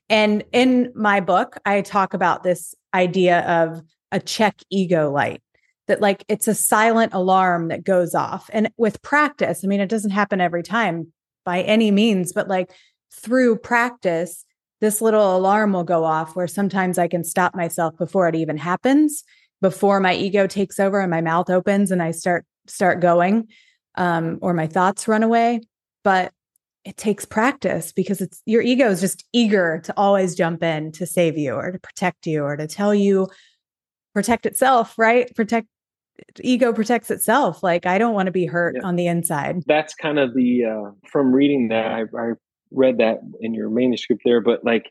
And 0.10 0.44
in 0.54 0.92
my 0.96 1.20
book, 1.20 1.58
I 1.66 1.82
talk 1.82 2.14
about 2.14 2.44
this 2.44 2.74
idea 2.94 3.42
of 3.42 3.82
a 4.12 4.20
check 4.20 4.62
ego 4.70 5.12
light 5.12 5.42
that 5.88 6.02
like 6.02 6.24
it's 6.28 6.48
a 6.48 6.56
silent 6.56 7.14
alarm 7.14 7.70
that 7.70 7.84
goes 7.84 8.14
off. 8.14 8.50
And 8.54 8.70
with 8.78 9.02
practice, 9.02 9.62
I 9.64 9.68
mean, 9.68 9.80
it 9.80 9.90
doesn't 9.90 10.12
happen 10.12 10.42
every 10.42 10.64
time 10.64 11.12
by 11.46 11.62
any 11.62 11.92
means, 11.92 12.34
but 12.34 12.48
like 12.48 12.72
through 13.12 13.58
practice, 13.58 14.46
this 14.82 15.02
little 15.02 15.36
alarm 15.36 15.74
will 15.74 15.84
go 15.84 16.04
off 16.04 16.36
where 16.36 16.48
sometimes 16.48 16.98
I 16.98 17.08
can 17.08 17.24
stop 17.24 17.56
myself 17.56 17.98
before 17.98 18.28
it 18.28 18.36
even 18.36 18.58
happens, 18.58 19.24
before 19.62 20.00
my 20.00 20.14
ego 20.14 20.46
takes 20.46 20.80
over 20.80 21.00
and 21.00 21.10
my 21.10 21.22
mouth 21.22 21.50
opens 21.50 21.90
and 21.90 22.02
I 22.02 22.12
start 22.12 22.46
start 22.68 23.00
going 23.00 23.48
um, 23.96 24.40
or 24.42 24.54
my 24.54 24.68
thoughts 24.68 25.08
run 25.08 25.24
away. 25.24 25.62
But 26.04 26.32
it 26.88 26.96
takes 26.96 27.26
practice 27.26 27.92
because 27.92 28.22
it's 28.22 28.42
your 28.46 28.62
ego 28.62 28.90
is 28.90 29.02
just 29.02 29.26
eager 29.34 29.82
to 29.84 29.94
always 29.98 30.36
jump 30.36 30.64
in 30.64 30.90
to 30.94 31.06
save 31.06 31.38
you 31.38 31.54
or 31.54 31.74
to 31.74 31.80
protect 31.80 32.26
you 32.26 32.44
or 32.44 32.56
to 32.56 32.66
tell 32.66 32.96
you 32.96 33.28
protect 34.14 34.46
itself, 34.46 34.98
right? 34.98 35.34
Protect 35.36 35.68
ego 36.40 36.72
protects 36.72 37.12
itself. 37.12 37.62
Like 37.62 37.86
I 37.86 37.98
don't 37.98 38.14
want 38.14 38.28
to 38.28 38.32
be 38.32 38.46
hurt 38.46 38.78
yeah. 38.78 38.88
on 38.88 38.96
the 38.96 39.06
inside. 39.06 39.64
That's 39.68 39.94
kind 39.96 40.18
of 40.18 40.34
the 40.34 40.64
uh, 40.64 40.92
from 41.06 41.34
reading 41.34 41.68
that 41.68 41.88
I, 41.88 42.02
I 42.18 42.32
read 42.72 43.00
that 43.00 43.20
in 43.42 43.54
your 43.54 43.70
manuscript 43.70 44.22
there, 44.24 44.40
but 44.40 44.64
like 44.64 44.90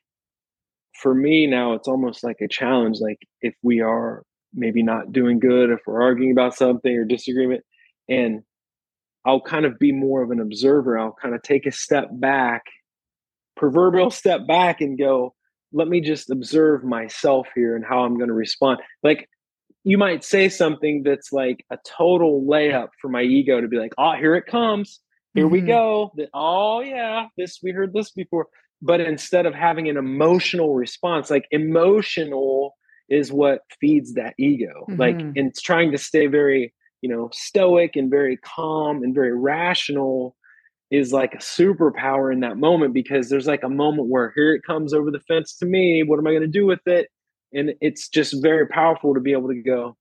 for 1.01 1.15
me 1.15 1.47
now 1.47 1.73
it's 1.73 1.89
almost 1.89 2.23
like 2.23 2.43
a 2.43 2.49
challenge. 2.49 2.99
Like 3.01 3.21
if 3.41 3.55
we 3.63 3.81
are 3.81 4.23
maybe 4.53 4.83
not 4.83 5.13
doing 5.13 5.39
good, 5.39 5.71
if 5.71 5.81
we're 5.87 6.03
arguing 6.03 6.33
about 6.33 6.55
something 6.55 6.95
or 6.95 7.07
disagreement, 7.07 7.65
and 8.07 8.43
I'll 9.27 9.41
kind 9.41 9.65
of 9.65 9.79
be 9.79 9.93
more 9.93 10.23
of 10.23 10.31
an 10.31 10.41
observer. 10.41 10.99
I'll 10.99 11.17
kind 11.21 11.35
of 11.35 11.43
take 11.43 11.67
a 11.67 11.73
step 11.73 12.09
back, 12.13 12.63
proverbial 13.57 14.11
step 14.11 14.47
back, 14.47 14.81
and 14.81 14.99
go, 14.99 15.35
let 15.73 15.89
me 15.89 16.01
just 16.01 16.31
observe 16.31 16.85
myself 16.85 17.49
here 17.55 17.75
and 17.75 17.85
how 17.85 18.05
I'm 18.05 18.17
going 18.17 18.29
to 18.29 18.35
respond. 18.35 18.81
Like 19.03 19.29
you 19.85 19.99
might 19.99 20.25
say 20.25 20.49
something 20.49 21.03
that's 21.03 21.33
like 21.33 21.65
a 21.71 21.79
total 21.85 22.45
layup 22.45 22.89
for 23.01 23.09
my 23.09 23.23
ego 23.23 23.61
to 23.61 23.69
be 23.69 23.79
like, 23.79 23.93
oh, 23.99 24.15
here 24.15 24.35
it 24.35 24.47
comes. 24.47 25.01
Here 25.35 25.45
mm-hmm. 25.45 25.53
we 25.53 25.61
go. 25.61 26.13
Oh, 26.33 26.81
yeah, 26.81 27.27
this, 27.37 27.61
we 27.63 27.71
heard 27.73 27.93
this 27.93 28.11
before. 28.11 28.47
But 28.83 29.01
instead 29.01 29.47
of 29.47 29.55
having 29.55 29.89
an 29.89 29.97
emotional 29.97 30.75
response, 30.75 31.31
like 31.31 31.47
emotional 31.51 32.75
is 33.09 33.33
what 33.33 33.61
feeds 33.81 34.15
that 34.15 34.35
ego. 34.39 34.87
Mm-hmm. 34.89 35.01
Like, 35.01 35.21
and 35.21 35.37
it's 35.39 35.63
trying 35.63 35.93
to 35.93 35.99
stay 35.99 36.27
very 36.27 36.75
you 37.07 37.15
know, 37.15 37.31
stoic 37.33 37.95
and 37.95 38.11
very 38.11 38.37
calm 38.39 39.05
and 39.05 39.15
very 39.15 39.33
rational 39.33 40.35
is 40.91 41.13
like 41.13 41.35
a 41.35 41.39
superpower 41.39 42.33
in 42.33 42.41
that 42.41 42.57
moment 42.57 42.95
because 42.95 43.29
there's 43.29 43.47
like 43.47 43.63
a 43.63 43.69
moment 43.69 44.09
where 44.09 44.33
here 44.35 44.53
it 44.55 44.65
comes 44.67 44.93
over 44.93 45.13
the 45.13 45.21
fence 45.21 45.57
to 45.59 45.67
me. 45.67 46.03
What 46.03 46.19
am 46.19 46.27
I 46.27 46.31
going 46.31 46.43
to 46.43 46.49
do 46.49 46.67
with 46.67 46.85
it? 46.85 47.07
And 47.53 47.75
it's 47.81 48.09
just 48.09 48.43
very 48.43 48.67
powerful 48.67 49.15
to 49.15 49.21
be 49.21 49.31
able 49.31 49.51
to 49.51 49.63
go 49.63 49.97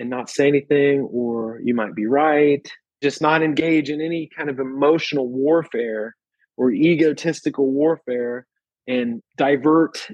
and 0.00 0.10
not 0.10 0.28
say 0.28 0.48
anything, 0.48 1.02
or 1.02 1.60
you 1.62 1.72
might 1.72 1.94
be 1.94 2.06
right. 2.06 2.68
Just 3.00 3.22
not 3.22 3.44
engage 3.44 3.88
in 3.88 4.00
any 4.00 4.28
kind 4.36 4.50
of 4.50 4.58
emotional 4.58 5.28
warfare 5.28 6.16
or 6.56 6.72
egotistical 6.72 7.70
warfare 7.70 8.44
and 8.88 9.22
divert 9.36 10.08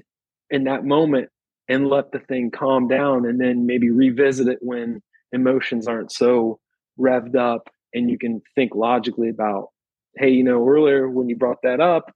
in 0.51 0.65
that 0.65 0.85
moment 0.85 1.29
and 1.69 1.87
let 1.87 2.11
the 2.11 2.19
thing 2.19 2.51
calm 2.51 2.87
down 2.87 3.25
and 3.25 3.39
then 3.39 3.65
maybe 3.65 3.89
revisit 3.89 4.47
it 4.47 4.59
when 4.61 5.01
emotions 5.31 5.87
aren't 5.87 6.11
so 6.11 6.59
revved 6.99 7.35
up 7.35 7.69
and 7.93 8.09
you 8.09 8.17
can 8.17 8.41
think 8.55 8.75
logically 8.75 9.29
about 9.29 9.69
hey 10.17 10.29
you 10.29 10.43
know 10.43 10.67
earlier 10.67 11.09
when 11.09 11.29
you 11.29 11.35
brought 11.35 11.61
that 11.63 11.79
up 11.79 12.11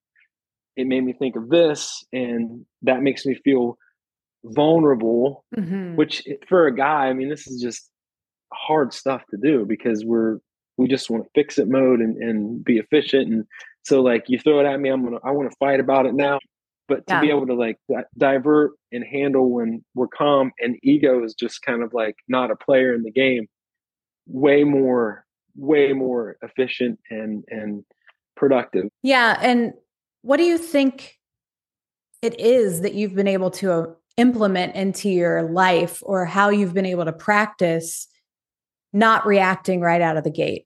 it 0.76 0.86
made 0.86 1.04
me 1.04 1.14
think 1.14 1.36
of 1.36 1.50
this 1.50 2.04
and 2.14 2.66
that 2.84 3.02
makes 3.02 3.26
me 3.26 3.36
feel 3.44 3.78
vulnerable 4.44 5.44
mm-hmm. 5.58 5.96
which 5.96 6.24
for 6.48 6.68
a 6.68 6.76
guy 6.76 7.08
i 7.08 7.14
mean 7.14 7.30
this 7.30 7.48
is 7.48 7.62
just 7.62 7.90
hard 8.54 8.94
stuff 8.94 9.22
to 9.30 9.38
do 9.38 9.66
because 9.66 10.06
we're 10.06 10.38
we 10.78 10.88
just 10.88 11.10
want 11.10 11.24
to 11.24 11.30
fix 11.34 11.58
it 11.58 11.68
mode 11.68 12.00
and, 12.00 12.18
and 12.18 12.64
be 12.64 12.78
efficient 12.78 13.28
and 13.28 13.46
so 13.84 14.02
like 14.02 14.26
you 14.28 14.38
throw 14.38 14.60
it 14.60 14.66
at 14.66 14.80
me 14.80 14.90
i'm 14.90 15.04
gonna 15.04 15.18
i 15.24 15.32
want 15.32 15.50
to 15.50 15.58
fight 15.58 15.80
about 15.80 16.06
it 16.06 16.14
now 16.14 16.38
but 16.88 17.06
to 17.08 17.14
yeah. 17.14 17.22
be 17.22 17.30
able 17.30 17.46
to 17.48 17.54
like 17.54 17.78
divert 18.18 18.72
and 18.92 19.04
handle 19.04 19.52
when 19.52 19.84
we're 19.94 20.08
calm 20.08 20.52
and 20.60 20.78
ego 20.84 21.24
is 21.24 21.34
just 21.34 21.62
kind 21.62 21.84
of 21.84 21.94
like 21.94 22.16
not 22.28 22.52
a 22.52 22.56
player 22.56 22.94
in 22.94 23.04
the 23.04 23.12
game 23.12 23.48
way 24.28 24.64
more 24.64 25.26
way 25.56 25.94
more 25.94 26.38
efficient 26.42 27.00
and 27.10 27.44
and 27.50 27.84
productive. 28.36 28.86
Yeah 29.04 29.38
and 29.42 29.74
what 30.22 30.38
do 30.38 30.44
you 30.44 30.58
think 30.58 31.18
it 32.22 32.40
is 32.40 32.82
that 32.82 32.94
you've 32.94 33.16
been 33.16 33.28
able 33.28 33.52
to 33.52 33.72
uh, 33.72 33.86
implement 34.18 34.76
into 34.76 35.10
your 35.10 35.44
life 35.44 36.02
or 36.04 36.26
how 36.26 36.50
you've 36.50 36.74
been 36.74 36.86
able 36.86 37.06
to 37.06 37.14
practice 37.14 38.08
not 38.94 39.26
reacting 39.26 39.82
right 39.82 40.02
out 40.02 40.18
of 40.18 40.24
the 40.24 40.32
gate? 40.32 40.66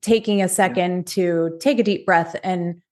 Taking 0.00 0.42
a 0.42 0.48
second 0.48 1.06
to 1.08 1.56
take 1.60 1.78
a 1.78 1.84
deep 1.84 2.04
breath 2.04 2.34
and 2.42 2.82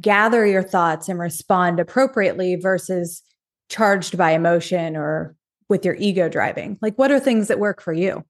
gather 0.00 0.46
your 0.46 0.62
thoughts 0.62 1.08
and 1.08 1.18
respond 1.18 1.80
appropriately 1.80 2.56
versus 2.56 3.22
charged 3.68 4.18
by 4.18 4.32
emotion 4.32 4.96
or 4.96 5.34
with 5.68 5.84
your 5.84 5.96
ego 5.96 6.28
driving? 6.28 6.78
Like, 6.82 6.96
what 6.96 7.10
are 7.10 7.20
things 7.20 7.48
that 7.48 7.58
work 7.58 7.80
for 7.80 7.92
you? 7.92 8.24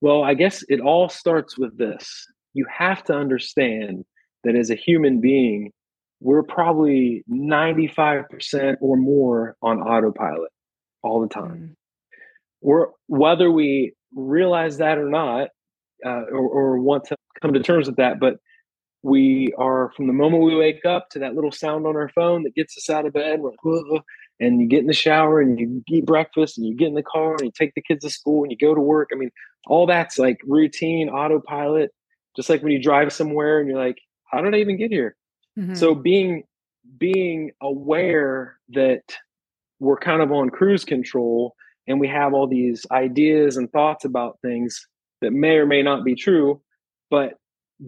Well, 0.00 0.22
I 0.22 0.34
guess 0.34 0.64
it 0.68 0.80
all 0.80 1.08
starts 1.08 1.58
with 1.58 1.76
this. 1.76 2.26
You 2.54 2.66
have 2.70 3.04
to 3.04 3.14
understand 3.14 4.04
that 4.44 4.56
as 4.56 4.70
a 4.70 4.74
human 4.74 5.20
being, 5.20 5.72
we're 6.20 6.42
probably 6.42 7.24
95% 7.30 8.76
or 8.80 8.96
more 8.96 9.56
on 9.62 9.80
autopilot 9.80 10.50
all 11.02 11.20
the 11.20 11.28
time. 11.28 11.50
Mm. 11.50 11.74
We're, 12.62 12.86
whether 13.06 13.50
we 13.50 13.94
realize 14.14 14.78
that 14.78 14.98
or 14.98 15.08
not, 15.08 15.48
uh, 16.04 16.24
or, 16.30 16.48
or 16.48 16.78
want 16.78 17.04
to 17.04 17.16
come 17.40 17.54
to 17.54 17.62
terms 17.62 17.86
with 17.86 17.96
that, 17.96 18.20
but 18.20 18.36
we 19.02 19.52
are 19.56 19.90
from 19.96 20.06
the 20.06 20.12
moment 20.12 20.44
we 20.44 20.54
wake 20.54 20.84
up 20.84 21.08
to 21.10 21.18
that 21.20 21.34
little 21.34 21.52
sound 21.52 21.86
on 21.86 21.96
our 21.96 22.10
phone 22.10 22.42
that 22.42 22.54
gets 22.54 22.76
us 22.76 22.90
out 22.90 23.06
of 23.06 23.12
bed. 23.12 23.40
We're 23.40 23.50
like, 23.50 24.02
and 24.40 24.60
you 24.60 24.66
get 24.66 24.80
in 24.80 24.86
the 24.86 24.92
shower 24.92 25.40
and 25.40 25.58
you 25.58 25.82
eat 25.88 26.06
breakfast 26.06 26.58
and 26.58 26.66
you 26.66 26.74
get 26.74 26.88
in 26.88 26.94
the 26.94 27.02
car 27.02 27.32
and 27.32 27.42
you 27.42 27.52
take 27.54 27.74
the 27.74 27.82
kids 27.82 28.04
to 28.04 28.10
school 28.10 28.42
and 28.42 28.50
you 28.50 28.58
go 28.58 28.74
to 28.74 28.80
work. 28.80 29.10
I 29.12 29.16
mean, 29.16 29.30
all 29.66 29.86
that's 29.86 30.18
like 30.18 30.38
routine, 30.46 31.08
autopilot. 31.08 31.90
Just 32.36 32.48
like 32.48 32.62
when 32.62 32.72
you 32.72 32.82
drive 32.82 33.12
somewhere 33.12 33.58
and 33.58 33.68
you're 33.68 33.78
like, 33.78 33.98
how 34.30 34.40
did 34.40 34.54
I 34.54 34.58
even 34.58 34.78
get 34.78 34.90
here? 34.90 35.16
Mm-hmm. 35.58 35.74
So 35.74 35.94
being 35.94 36.44
being 36.98 37.52
aware 37.60 38.58
that 38.70 39.02
we're 39.78 39.98
kind 39.98 40.22
of 40.22 40.32
on 40.32 40.50
cruise 40.50 40.84
control 40.84 41.54
and 41.86 42.00
we 42.00 42.08
have 42.08 42.32
all 42.34 42.46
these 42.46 42.86
ideas 42.90 43.56
and 43.56 43.70
thoughts 43.70 44.04
about 44.04 44.38
things 44.42 44.86
that 45.20 45.32
may 45.32 45.56
or 45.56 45.66
may 45.66 45.82
not 45.82 46.04
be 46.04 46.14
true, 46.14 46.60
but 47.10 47.34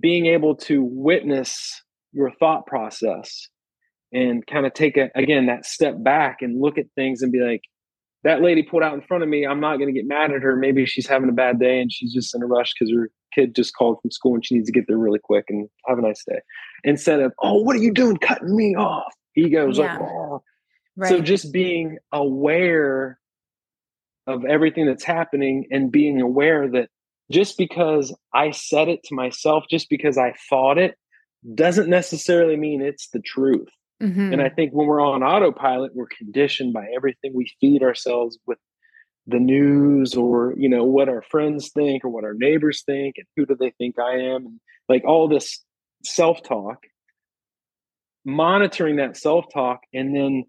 being 0.01 0.27
able 0.27 0.57
to 0.57 0.83
witness 0.83 1.83
your 2.13 2.31
thought 2.31 2.67
process 2.67 3.49
and 4.13 4.47
kind 4.47 4.67
of 4.67 4.75
take 4.75 4.97
a, 4.97 5.11
again 5.15 5.47
that 5.47 5.65
step 5.65 6.03
back 6.03 6.39
and 6.43 6.61
look 6.61 6.79
at 6.79 6.87
things 6.95 7.23
and 7.23 7.33
be 7.33 7.41
like 7.41 7.63
that 8.25 8.41
lady 8.41 8.63
pulled 8.63 8.85
out 8.85 8.95
in 8.95 9.01
front 9.03 9.25
of 9.25 9.29
me. 9.29 9.45
I'm 9.45 9.59
not 9.59 9.79
going 9.79 9.93
to 9.93 9.93
get 9.93 10.07
mad 10.07 10.31
at 10.31 10.43
her. 10.43 10.55
Maybe 10.55 10.87
she's 10.87 11.09
having 11.09 11.29
a 11.29 11.33
bad 11.33 11.59
day 11.59 11.81
and 11.81 11.91
she's 11.93 12.13
just 12.13 12.33
in 12.35 12.43
a 12.43 12.47
rush 12.47 12.73
because 12.73 12.95
her 12.95 13.11
kid 13.35 13.55
just 13.55 13.75
called 13.75 13.99
from 14.01 14.13
school 14.13 14.35
and 14.35 14.47
she 14.47 14.55
needs 14.55 14.67
to 14.67 14.73
get 14.73 14.85
there 14.87 14.99
really 14.99 15.19
quick 15.19 15.47
and 15.49 15.69
have 15.87 15.99
a 15.99 16.03
nice 16.03 16.23
day. 16.29 16.39
Instead 16.85 17.21
of 17.21 17.33
oh 17.43 17.63
what 17.63 17.75
are 17.77 17.81
you 17.81 17.93
doing 17.93 18.17
cutting 18.19 18.55
me 18.55 18.75
off? 18.77 19.13
Egos 19.37 19.79
yeah. 19.79 19.95
like 19.95 20.01
oh. 20.03 20.43
Right. 20.95 21.09
so 21.09 21.21
just 21.21 21.53
being 21.53 21.97
aware 22.13 23.19
of 24.27 24.45
everything 24.45 24.87
that's 24.87 25.05
happening 25.05 25.67
and 25.71 25.91
being 25.91 26.21
aware 26.21 26.69
that 26.69 26.91
just 27.31 27.57
because 27.57 28.15
I 28.35 28.51
said 28.51 28.89
it 28.89 29.03
to 29.05 29.15
myself, 29.15 29.65
just 29.71 29.89
because 29.89 30.19
I 30.19 30.35
thought 30.49 30.79
it, 30.79 30.97
doesn't 31.55 31.89
necessarily 31.89 32.57
mean 32.57 32.81
it's 32.81 33.09
the 33.09 33.21
truth. 33.21 33.69
Mm-hmm. 34.03 34.33
And 34.33 34.43
I 34.43 34.49
think 34.49 34.73
when 34.73 34.87
we're 34.87 35.05
on 35.05 35.23
autopilot, 35.23 35.95
we're 35.95 36.07
conditioned 36.07 36.73
by 36.73 36.87
everything 36.95 37.33
we 37.35 37.53
feed 37.61 37.83
ourselves 37.83 38.39
with 38.47 38.59
the 39.27 39.39
news 39.39 40.15
or, 40.15 40.55
you 40.57 40.69
know, 40.69 40.85
what 40.85 41.09
our 41.09 41.23
friends 41.23 41.71
think 41.71 42.05
or 42.05 42.09
what 42.09 42.25
our 42.25 42.35
neighbors 42.35 42.83
think 42.85 43.15
and 43.19 43.27
who 43.37 43.47
do 43.47 43.57
they 43.59 43.71
think 43.79 43.99
I 43.99 44.15
am. 44.15 44.47
And 44.47 44.61
like 44.89 45.05
all 45.05 45.29
this 45.29 45.65
self 46.05 46.43
talk, 46.43 46.79
monitoring 48.25 48.97
that 48.97 49.17
self 49.17 49.47
talk. 49.53 49.81
And 49.95 50.15
then 50.17 50.45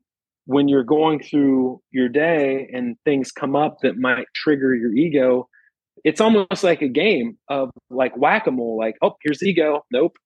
when 0.45 0.67
you're 0.67 0.83
going 0.83 1.21
through 1.21 1.81
your 1.91 2.09
day 2.09 2.69
and 2.73 2.97
things 3.05 3.31
come 3.31 3.55
up 3.55 3.77
that 3.81 3.97
might 3.97 4.25
trigger 4.33 4.75
your 4.75 4.93
ego, 4.93 5.47
it's 6.03 6.21
almost 6.21 6.63
like 6.63 6.81
a 6.81 6.87
game 6.87 7.37
of 7.49 7.69
like 7.89 8.15
whack-a-mole 8.17 8.77
like 8.77 8.95
oh 9.01 9.15
here's 9.23 9.43
ego 9.43 9.83
nope. 9.91 10.17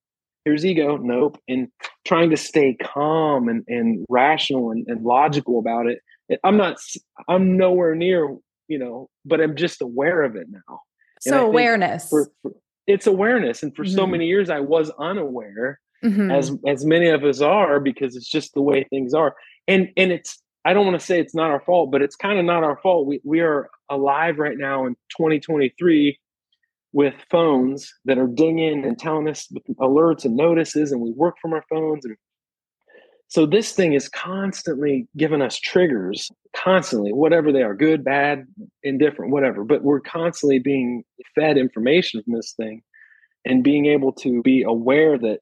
Here's 0.45 0.65
ego 0.65 0.97
nope 0.97 1.37
and 1.47 1.67
trying 2.05 2.29
to 2.29 2.37
stay 2.37 2.77
calm 2.81 3.49
and, 3.49 3.63
and 3.67 4.05
rational 4.09 4.71
and, 4.71 4.85
and 4.87 5.03
logical 5.03 5.59
about 5.59 5.87
it. 5.87 5.99
I'm 6.43 6.57
not 6.57 6.77
i'm 7.27 7.57
nowhere 7.57 7.95
near 7.95 8.35
you 8.67 8.79
know 8.79 9.09
but 9.25 9.39
i'm 9.41 9.55
just 9.55 9.81
aware 9.81 10.23
of 10.23 10.35
it 10.35 10.47
now. 10.49 10.79
So 11.21 11.47
awareness. 11.47 12.09
for, 12.09 12.29
for, 12.41 12.51
it's 12.85 13.07
awareness 13.07 13.63
and 13.63 13.75
for 13.75 13.83
mm-hmm. 13.83 13.95
so 13.95 14.07
many 14.07 14.27
years 14.27 14.49
i 14.49 14.59
was 14.59 14.91
unaware 14.99 15.79
mm-hmm. 16.03 16.31
as 16.31 16.51
as 16.67 16.85
many 16.85 17.07
of 17.07 17.23
us 17.23 17.41
are 17.41 17.79
because 17.79 18.15
it's 18.15 18.29
just 18.29 18.53
the 18.53 18.61
way 18.61 18.85
things 18.89 19.13
are. 19.13 19.35
And 19.67 19.89
and 19.97 20.11
it's 20.11 20.41
I 20.67 20.73
don't 20.73 20.85
want 20.85 20.99
to 20.99 21.05
say 21.05 21.21
it's 21.21 21.33
not 21.33 21.49
our 21.49 21.61
fault, 21.61 21.91
but 21.91 22.01
it's 22.01 22.17
kind 22.17 22.37
of 22.37 22.43
not 22.43 22.61
our 22.61 22.77
fault. 22.83 23.07
We 23.07 23.21
we 23.23 23.39
are 23.39 23.69
alive 23.89 24.37
right 24.37 24.57
now 24.57 24.85
in 24.85 24.95
2023 25.17 26.19
with 26.91 27.13
phones 27.31 27.93
that 28.03 28.17
are 28.17 28.27
dinging 28.27 28.83
and 28.83 28.99
telling 28.99 29.29
us 29.29 29.47
alerts 29.79 30.25
and 30.25 30.35
notices, 30.35 30.91
and 30.91 30.99
we 30.99 31.11
work 31.11 31.35
from 31.41 31.53
our 31.53 31.63
phones. 31.69 32.03
And 32.03 32.17
so 33.29 33.45
this 33.45 33.71
thing 33.71 33.93
is 33.93 34.09
constantly 34.09 35.07
giving 35.15 35.41
us 35.41 35.57
triggers, 35.57 36.29
constantly, 36.53 37.13
whatever 37.13 37.53
they 37.53 37.63
are, 37.63 37.73
good, 37.73 38.03
bad, 38.03 38.45
indifferent, 38.83 39.31
whatever. 39.31 39.63
But 39.63 39.83
we're 39.83 40.01
constantly 40.01 40.59
being 40.59 41.05
fed 41.33 41.57
information 41.57 42.21
from 42.23 42.33
this 42.33 42.53
thing 42.57 42.81
and 43.45 43.63
being 43.63 43.85
able 43.85 44.11
to 44.15 44.41
be 44.41 44.63
aware 44.63 45.17
that, 45.17 45.39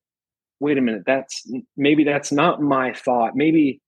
wait 0.60 0.78
a 0.78 0.82
minute, 0.82 1.02
that's 1.08 1.52
maybe 1.76 2.04
that's 2.04 2.32
not 2.32 2.62
my 2.62 2.94
thought. 2.94 3.36
Maybe 3.36 3.82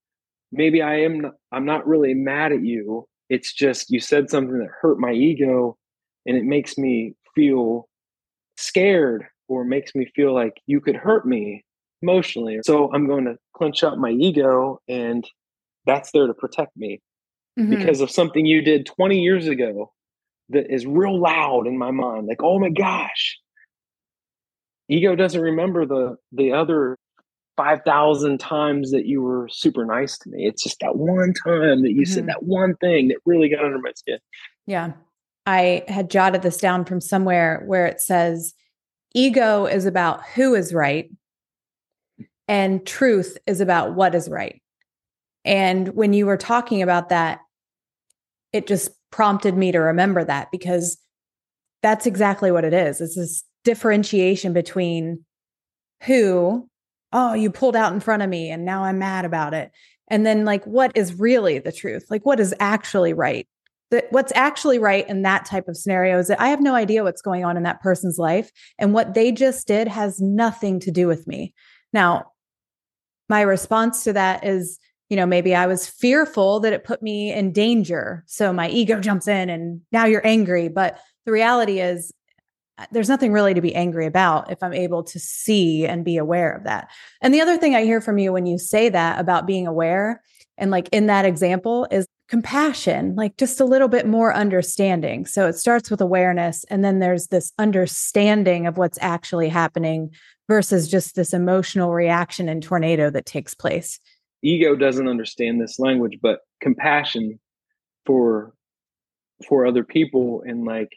maybe 0.52 0.82
I 0.82 1.02
am 1.02 1.32
I'm 1.52 1.66
not 1.66 1.88
really 1.88 2.14
mad 2.14 2.52
at 2.52 2.64
you. 2.64 3.08
It's 3.30 3.54
just 3.54 3.90
you 3.90 4.00
said 4.00 4.30
something 4.30 4.58
that 4.60 4.70
hurt 4.82 5.00
my 5.00 5.12
ego 5.12 5.78
and 6.26 6.38
it 6.38 6.44
makes 6.44 6.78
me 6.78 7.16
feel 7.36 7.88
scared 8.58 9.26
or 9.48 9.64
makes 9.64 9.96
me 9.96 10.10
feel 10.16 10.34
like 10.34 10.54
you 10.66 10.82
could 10.82 10.96
hurt 10.96 11.26
me 11.26 11.64
emotionally. 12.02 12.60
So 12.64 12.92
I'm 12.94 13.08
going 13.08 13.26
to 13.26 13.38
clench 13.56 13.84
up 13.84 13.98
my 13.98 14.12
ego 14.12 14.80
and 14.88 15.28
that's 15.86 16.12
there 16.12 16.28
to 16.28 16.34
protect 16.34 16.76
me 16.76 17.02
mm-hmm. 17.58 17.76
because 17.76 18.02
of 18.02 18.12
something 18.12 18.46
you 18.46 18.62
did 18.62 18.86
20 18.86 19.20
years 19.20 19.48
ago 19.48 19.92
that 20.50 20.72
is 20.74 20.86
real 20.86 21.20
loud 21.20 21.68
in 21.68 21.78
my 21.78 21.92
mind 21.92 22.28
like 22.28 22.42
oh 22.42 22.60
my 22.60 22.70
gosh 22.70 23.38
ego 24.88 25.16
doesn't 25.16 25.42
remember 25.42 25.86
the 25.86 26.16
the 26.32 26.54
other 26.54 26.98
5,000 27.58 28.40
times 28.40 28.92
that 28.92 29.06
you 29.06 29.22
were 29.22 29.50
super 29.50 29.84
nice 29.84 30.18
to 30.20 30.30
me. 30.30 30.46
It's 30.46 30.64
just 30.64 30.80
that 30.80 30.96
one 30.96 31.34
time 31.34 31.82
that 31.82 31.92
you 31.92 32.04
mm-hmm. 32.04 32.14
said 32.14 32.28
that 32.28 32.44
one 32.44 32.76
thing 32.76 33.08
that 33.10 33.18
really 33.26 33.50
got 33.50 33.66
under 33.66 33.80
my 33.80 33.92
skin. 33.96 34.20
Yeah. 34.68 34.94
I 35.46 35.84
had 35.88 36.10
jotted 36.10 36.44
this 36.44 36.58
down 36.58 36.86
from 36.86 37.02
somewhere 37.02 37.64
where 37.66 37.88
it 37.88 38.00
says 38.00 38.54
ego 39.14 39.66
is 39.66 39.86
about 39.86 40.24
who 40.36 40.54
is 40.54 40.74
right 40.74 41.10
and 42.48 42.86
truth 42.86 43.38
is 43.48 43.60
about 43.60 43.96
what 43.96 44.14
is 44.14 44.30
right. 44.30 44.62
And 45.44 45.90
when 45.90 46.14
you 46.14 46.26
were 46.26 46.38
talking 46.38 46.82
about 46.82 47.10
that, 47.10 47.40
it 48.54 48.68
just 48.68 48.92
prompted 49.12 49.56
me 49.56 49.72
to 49.72 49.80
remember 49.80 50.24
that 50.24 50.52
because 50.52 50.98
that's 51.82 52.06
exactly 52.06 52.52
what 52.52 52.66
it 52.66 52.74
is. 52.74 53.02
It's 53.02 53.16
this 53.16 53.44
differentiation 53.64 54.54
between 54.54 55.26
who 56.04 56.70
oh, 57.18 57.34
you 57.34 57.50
pulled 57.50 57.76
out 57.76 57.94
in 57.94 58.00
front 58.00 58.22
of 58.22 58.30
me 58.30 58.52
and 58.52 58.64
now 58.64 58.84
I'm 58.84 59.00
mad 59.00 59.26
about 59.26 59.56
it. 59.56 59.72
And 60.08 60.24
then, 60.24 60.46
like, 60.46 60.64
what 60.66 60.92
is 60.96 61.16
really 61.16 61.58
the 61.58 61.72
truth? 61.72 62.06
Like, 62.12 62.26
what 62.26 62.40
is 62.40 62.54
actually 62.60 63.14
right? 63.14 63.48
That 63.90 64.06
what's 64.12 64.32
actually 64.36 64.78
right 64.78 65.08
in 65.10 65.24
that 65.24 65.46
type 65.46 65.68
of 65.68 65.76
scenario 65.76 66.20
is 66.20 66.28
that 66.28 66.40
I 66.40 66.50
have 66.50 66.62
no 66.62 66.76
idea 66.76 67.04
what's 67.04 67.24
going 67.24 67.44
on 67.44 67.58
in 67.58 67.64
that 67.64 67.82
person's 67.82 68.20
life. 68.20 68.52
And 68.78 68.94
what 68.94 69.16
they 69.16 69.32
just 69.32 69.66
did 69.66 69.88
has 69.88 70.22
nothing 70.22 70.80
to 70.82 70.92
do 70.92 71.08
with 71.08 71.26
me. 71.26 71.56
Now, 71.92 72.34
my 73.30 73.42
response 73.42 74.04
to 74.04 74.14
that 74.14 74.46
is 74.46 74.80
you 75.10 75.16
know, 75.16 75.26
maybe 75.26 75.56
I 75.56 75.68
was 75.68 75.88
fearful 75.88 76.60
that 76.60 76.74
it 76.74 76.84
put 76.84 77.02
me 77.02 77.32
in 77.32 77.54
danger. 77.54 78.26
So 78.28 78.52
my 78.52 78.70
ego 78.70 79.00
jumps 79.00 79.26
in 79.28 79.50
and 79.50 79.80
now 79.92 80.06
you're 80.06 80.26
angry. 80.28 80.68
But 80.68 81.00
the 81.26 81.32
reality 81.32 81.80
is, 81.80 82.12
Uh, 82.78 82.86
there's 82.92 83.10
nothing 83.10 83.32
really 83.32 83.54
to 83.54 83.62
be 83.62 83.76
angry 83.76 84.06
about 84.06 84.52
if 84.52 84.62
I'm 84.62 84.74
able 84.74 85.04
to 85.04 85.20
see 85.20 85.86
and 85.86 86.06
be 86.06 86.18
aware 86.18 86.52
of 86.52 86.64
that. 86.64 86.90
And 87.22 87.34
the 87.34 87.42
other 87.42 87.58
thing 87.58 87.76
I 87.76 87.84
hear 87.84 88.02
from 88.02 88.18
you 88.18 88.34
when 88.34 88.46
you 88.46 88.58
say 88.58 88.90
that 88.90 89.20
about 89.20 89.48
being 89.48 89.68
aware 89.68 90.22
and 90.58 90.72
like 90.72 90.90
in 90.92 91.08
that 91.08 91.26
example 91.26 91.88
is 91.92 92.08
compassion, 92.30 93.16
like 93.16 93.38
just 93.38 93.60
a 93.60 93.66
little 93.66 93.88
bit 93.88 94.06
more 94.06 94.34
understanding. 94.34 95.26
So 95.26 95.48
it 95.48 95.54
starts 95.54 95.90
with 95.90 96.02
awareness 96.02 96.66
and 96.66 96.84
then 96.84 97.00
there's 97.00 97.28
this 97.28 97.54
understanding 97.58 98.68
of 98.68 98.78
what's 98.78 98.98
actually 99.02 99.50
happening 99.50 100.12
versus 100.48 100.88
just 100.88 101.16
this 101.16 101.34
emotional 101.34 101.94
reaction 101.94 102.50
and 102.50 102.64
tornado 102.64 103.10
that 103.10 103.26
takes 103.26 103.54
place 103.54 104.00
ego 104.44 104.76
doesn't 104.76 105.08
understand 105.08 105.60
this 105.60 105.80
language 105.80 106.20
but 106.22 106.40
compassion 106.62 107.40
for 108.06 108.54
for 109.48 109.66
other 109.66 109.84
people 109.84 110.44
and 110.46 110.66
like 110.66 110.90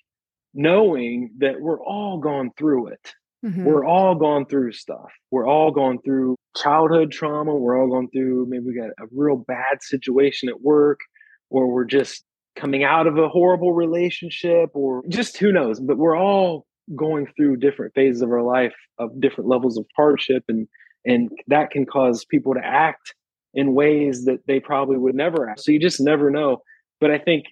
knowing 0.54 1.30
that 1.38 1.61
we're 1.61 1.83
all 1.83 2.19
gone 2.19 2.50
through 2.57 2.88
it 2.88 3.12
mm-hmm. 3.45 3.64
we're 3.64 3.85
all 3.85 4.14
gone 4.14 4.45
through 4.47 4.73
stuff 4.73 5.11
we're 5.30 5.47
all 5.47 5.71
gone 5.71 5.99
through 6.04 6.37
childhood 6.57 7.11
trauma 7.12 7.54
we're 7.54 7.80
all 7.80 7.88
gone 7.88 8.09
through 8.11 8.47
maybe 8.49 8.64
we 8.64 8.75
got 8.75 8.90
a 8.99 9.09
real 9.12 9.37
bad 9.37 9.83
situation 9.83 10.49
at 10.49 10.61
work 10.61 11.00
or 11.50 11.73
we're 11.73 11.85
just 11.85 12.25
coming 12.57 12.83
out 12.83 13.07
of 13.07 13.16
a 13.16 13.28
horrible 13.28 13.73
relationship 13.73 14.71
or 14.75 15.02
just 15.09 15.37
who 15.37 15.52
knows 15.52 15.78
but 15.78 15.99
we're 15.99 16.19
all 16.19 16.66
going 16.97 17.26
through 17.37 17.57
different 17.57 17.95
phases 17.95 18.21
of 18.21 18.30
our 18.30 18.42
life 18.42 18.75
of 18.99 19.21
different 19.21 19.49
levels 19.49 19.78
of 19.78 19.87
hardship 19.97 20.45
and 20.49 20.66
and 21.04 21.30
that 21.47 21.71
can 21.71 21.87
cause 21.87 22.25
people 22.25 22.54
to 22.54 22.64
act 22.64 23.14
in 23.54 23.75
ways 23.75 24.25
that 24.25 24.47
they 24.47 24.61
probably 24.61 24.97
would 24.97 25.14
never 25.14 25.49
act. 25.49 25.61
So 25.61 25.73
you 25.73 25.78
just 25.78 26.00
never 26.00 26.30
know. 26.30 26.62
But 27.00 27.11
I 27.11 27.19
think 27.19 27.47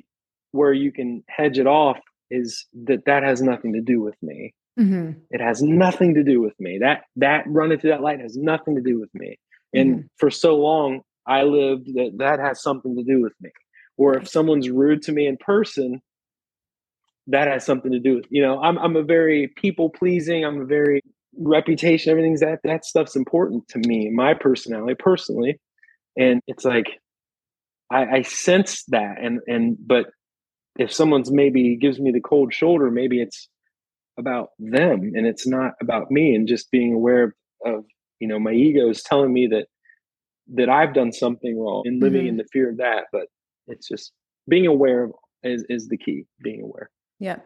where 0.52 0.72
you 0.72 0.92
can 0.92 1.24
hedge 1.28 1.58
it 1.58 1.66
off 1.66 1.98
is 2.30 2.66
that 2.86 3.04
that 3.06 3.22
has 3.22 3.42
nothing 3.42 3.72
to 3.74 3.80
do 3.80 4.00
with 4.00 4.16
me. 4.22 4.54
Mm-hmm. 4.78 5.18
It 5.30 5.40
has 5.40 5.62
nothing 5.62 6.14
to 6.14 6.22
do 6.22 6.40
with 6.40 6.54
me. 6.60 6.78
That 6.80 7.02
that 7.16 7.44
running 7.46 7.78
through 7.78 7.90
that 7.90 8.02
light 8.02 8.20
has 8.20 8.36
nothing 8.36 8.76
to 8.76 8.82
do 8.82 9.00
with 9.00 9.10
me. 9.14 9.38
And 9.74 9.96
mm-hmm. 9.96 10.06
for 10.16 10.30
so 10.30 10.56
long, 10.56 11.00
I 11.26 11.42
lived 11.42 11.86
that 11.94 12.12
that 12.18 12.38
has 12.38 12.62
something 12.62 12.96
to 12.96 13.02
do 13.02 13.22
with 13.22 13.34
me. 13.40 13.50
Or 13.96 14.16
if 14.16 14.28
someone's 14.28 14.70
rude 14.70 15.02
to 15.02 15.12
me 15.12 15.26
in 15.26 15.36
person, 15.36 16.00
that 17.26 17.48
has 17.48 17.66
something 17.66 17.92
to 17.92 17.98
do 17.98 18.16
with 18.16 18.26
you 18.30 18.42
know. 18.42 18.60
I'm 18.60 18.78
I'm 18.78 18.96
a 18.96 19.02
very 19.02 19.52
people 19.56 19.90
pleasing. 19.90 20.44
I'm 20.44 20.62
a 20.62 20.66
very 20.66 21.02
reputation. 21.36 22.10
Everything's 22.10 22.40
that 22.40 22.60
that 22.64 22.84
stuff's 22.84 23.16
important 23.16 23.68
to 23.68 23.78
me, 23.80 24.10
my 24.10 24.34
personality, 24.34 24.94
personally 24.98 25.58
and 26.18 26.42
it's 26.46 26.64
like 26.64 27.00
I, 27.90 28.04
I 28.04 28.22
sense 28.22 28.84
that 28.88 29.16
and 29.22 29.40
and 29.46 29.76
but 29.80 30.06
if 30.78 30.92
someone's 30.92 31.30
maybe 31.30 31.76
gives 31.76 31.98
me 32.00 32.10
the 32.10 32.20
cold 32.20 32.54
shoulder 32.54 32.90
maybe 32.90 33.20
it's 33.20 33.48
about 34.18 34.50
them 34.58 35.12
and 35.14 35.26
it's 35.26 35.46
not 35.46 35.72
about 35.80 36.10
me 36.10 36.34
and 36.34 36.48
just 36.48 36.70
being 36.70 36.94
aware 36.94 37.24
of, 37.24 37.32
of 37.66 37.84
you 38.20 38.26
know 38.28 38.38
my 38.38 38.52
ego 38.52 38.88
is 38.88 39.02
telling 39.02 39.32
me 39.32 39.46
that 39.48 39.66
that 40.54 40.68
i've 40.68 40.94
done 40.94 41.12
something 41.12 41.58
wrong 41.58 41.82
and 41.84 42.02
living 42.02 42.22
mm-hmm. 42.22 42.30
in 42.30 42.36
the 42.36 42.46
fear 42.52 42.70
of 42.70 42.78
that 42.78 43.04
but 43.12 43.26
it's 43.66 43.86
just 43.86 44.12
being 44.48 44.66
aware 44.66 45.04
of 45.04 45.12
is 45.42 45.64
is 45.68 45.88
the 45.88 45.96
key 45.96 46.24
being 46.42 46.62
aware. 46.62 46.90
Yeah 47.20 47.36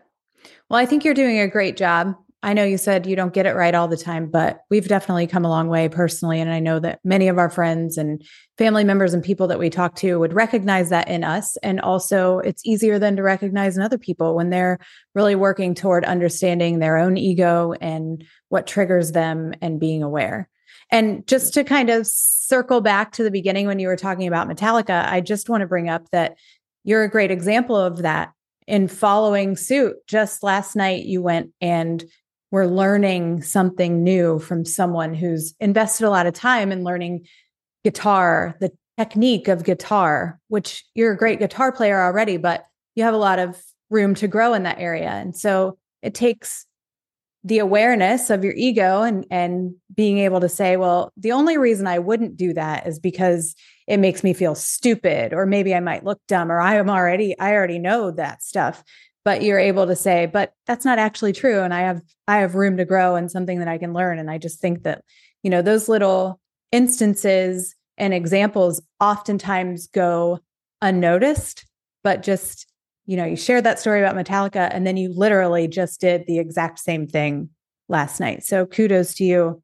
well 0.68 0.78
i 0.78 0.86
think 0.86 1.04
you're 1.04 1.14
doing 1.14 1.38
a 1.40 1.48
great 1.48 1.76
job 1.76 2.14
I 2.44 2.54
know 2.54 2.64
you 2.64 2.76
said 2.76 3.06
you 3.06 3.14
don't 3.14 3.32
get 3.32 3.46
it 3.46 3.54
right 3.54 3.74
all 3.74 3.86
the 3.86 3.96
time, 3.96 4.28
but 4.28 4.62
we've 4.68 4.88
definitely 4.88 5.28
come 5.28 5.44
a 5.44 5.48
long 5.48 5.68
way 5.68 5.88
personally. 5.88 6.40
And 6.40 6.50
I 6.50 6.58
know 6.58 6.80
that 6.80 6.98
many 7.04 7.28
of 7.28 7.38
our 7.38 7.48
friends 7.48 7.96
and 7.96 8.20
family 8.58 8.82
members 8.82 9.14
and 9.14 9.22
people 9.22 9.46
that 9.46 9.60
we 9.60 9.70
talk 9.70 9.94
to 9.96 10.18
would 10.18 10.32
recognize 10.32 10.90
that 10.90 11.08
in 11.08 11.22
us. 11.22 11.56
And 11.58 11.80
also, 11.80 12.40
it's 12.40 12.66
easier 12.66 12.98
than 12.98 13.14
to 13.16 13.22
recognize 13.22 13.76
in 13.76 13.82
other 13.82 13.98
people 13.98 14.34
when 14.34 14.50
they're 14.50 14.78
really 15.14 15.36
working 15.36 15.74
toward 15.74 16.04
understanding 16.04 16.80
their 16.80 16.96
own 16.96 17.16
ego 17.16 17.74
and 17.80 18.24
what 18.48 18.66
triggers 18.66 19.12
them 19.12 19.54
and 19.62 19.78
being 19.78 20.02
aware. 20.02 20.48
And 20.90 21.26
just 21.28 21.54
to 21.54 21.64
kind 21.64 21.90
of 21.90 22.06
circle 22.06 22.80
back 22.80 23.12
to 23.12 23.22
the 23.22 23.30
beginning 23.30 23.66
when 23.66 23.78
you 23.78 23.86
were 23.86 23.96
talking 23.96 24.26
about 24.26 24.48
Metallica, 24.48 25.06
I 25.06 25.20
just 25.20 25.48
want 25.48 25.60
to 25.60 25.66
bring 25.66 25.88
up 25.88 26.10
that 26.10 26.36
you're 26.82 27.04
a 27.04 27.10
great 27.10 27.30
example 27.30 27.76
of 27.76 27.98
that 27.98 28.32
in 28.66 28.88
following 28.88 29.56
suit. 29.56 29.96
Just 30.06 30.42
last 30.42 30.76
night, 30.76 31.04
you 31.04 31.22
went 31.22 31.50
and 31.60 32.04
we're 32.52 32.66
learning 32.66 33.42
something 33.42 34.04
new 34.04 34.38
from 34.38 34.64
someone 34.64 35.14
who's 35.14 35.54
invested 35.58 36.06
a 36.06 36.10
lot 36.10 36.26
of 36.26 36.34
time 36.34 36.70
in 36.70 36.84
learning 36.84 37.26
guitar, 37.82 38.54
the 38.60 38.70
technique 38.98 39.48
of 39.48 39.64
guitar, 39.64 40.38
which 40.48 40.84
you're 40.94 41.12
a 41.12 41.16
great 41.16 41.38
guitar 41.38 41.72
player 41.72 42.00
already, 42.00 42.36
but 42.36 42.64
you 42.94 43.02
have 43.04 43.14
a 43.14 43.18
lot 43.18 43.38
of 43.38 43.60
room 43.88 44.14
to 44.14 44.28
grow 44.28 44.52
in 44.52 44.64
that 44.64 44.78
area. 44.78 45.08
And 45.08 45.34
so 45.34 45.78
it 46.02 46.14
takes 46.14 46.66
the 47.42 47.58
awareness 47.58 48.30
of 48.30 48.44
your 48.44 48.54
ego 48.54 49.02
and 49.02 49.26
and 49.30 49.74
being 49.92 50.18
able 50.18 50.40
to 50.40 50.48
say, 50.48 50.76
well, 50.76 51.10
the 51.16 51.32
only 51.32 51.56
reason 51.56 51.86
I 51.86 51.98
wouldn't 51.98 52.36
do 52.36 52.52
that 52.52 52.86
is 52.86 53.00
because 53.00 53.56
it 53.88 53.96
makes 53.96 54.22
me 54.22 54.32
feel 54.34 54.54
stupid 54.54 55.32
or 55.32 55.46
maybe 55.46 55.74
I 55.74 55.80
might 55.80 56.04
look 56.04 56.20
dumb 56.28 56.52
or 56.52 56.60
I 56.60 56.76
am 56.76 56.90
already 56.90 57.36
I 57.38 57.54
already 57.54 57.78
know 57.78 58.10
that 58.12 58.42
stuff 58.42 58.84
but 59.24 59.42
you're 59.42 59.58
able 59.58 59.86
to 59.86 59.96
say 59.96 60.26
but 60.26 60.52
that's 60.66 60.84
not 60.84 60.98
actually 60.98 61.32
true 61.32 61.60
and 61.60 61.72
i 61.74 61.80
have 61.80 62.00
i 62.28 62.38
have 62.38 62.54
room 62.54 62.76
to 62.76 62.84
grow 62.84 63.14
and 63.14 63.30
something 63.30 63.58
that 63.58 63.68
i 63.68 63.78
can 63.78 63.92
learn. 63.92 64.18
And 64.18 64.30
i 64.30 64.38
just 64.38 64.60
think 64.60 64.82
that 64.82 65.04
you 65.42 65.50
know 65.50 65.62
those 65.62 65.88
little 65.88 66.40
instances 66.70 67.74
and 67.98 68.14
examples 68.14 68.80
oftentimes 69.00 69.86
go 69.88 70.40
unnoticed 70.80 71.66
but 72.02 72.22
just 72.22 72.66
you 73.06 73.16
know 73.16 73.24
you 73.24 73.36
shared 73.36 73.64
that 73.64 73.78
story 73.78 74.02
about 74.02 74.16
metallica 74.16 74.68
and 74.72 74.86
then 74.86 74.96
you 74.96 75.12
literally 75.14 75.68
just 75.68 76.00
did 76.00 76.26
the 76.26 76.38
exact 76.38 76.78
same 76.78 77.06
thing 77.06 77.50
last 77.88 78.20
night. 78.20 78.42
So 78.42 78.64
kudos 78.64 79.14
to 79.14 79.24
you 79.24 79.62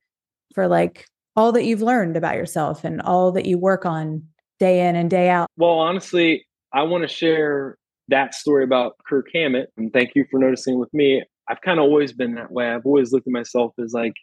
for 0.55 0.69
like 0.69 1.07
all 1.35 1.53
that 1.53 1.65
you've 1.65 1.83
learned 1.83 2.17
about 2.17 2.35
yourself 2.35 2.85
and 2.85 3.01
all 3.03 3.33
that 3.33 3.47
you 3.47 3.59
work 3.59 3.87
on 3.87 4.25
day 4.59 4.87
in 4.87 4.97
and 4.97 5.09
day 5.09 5.29
out. 5.29 5.49
Well 5.57 5.79
honestly 5.79 6.47
i 6.73 6.83
want 6.83 7.03
to 7.03 7.09
share 7.09 7.79
that 8.09 8.35
story 8.35 8.65
about 8.65 8.97
Kirk 9.07 9.27
Hammett, 9.33 9.73
and 9.77 9.93
thank 9.93 10.15
you 10.15 10.25
for 10.31 10.39
noticing 10.39 10.79
with 10.79 10.93
me. 10.93 11.23
I've 11.49 11.61
kind 11.61 11.79
of 11.79 11.85
always 11.85 12.13
been 12.13 12.35
that 12.35 12.51
way. 12.51 12.69
I've 12.69 12.87
always 12.87 13.13
looked 13.13 13.27
at 13.27 13.33
myself 13.33 13.73
as 13.83 13.93
like 13.93 14.15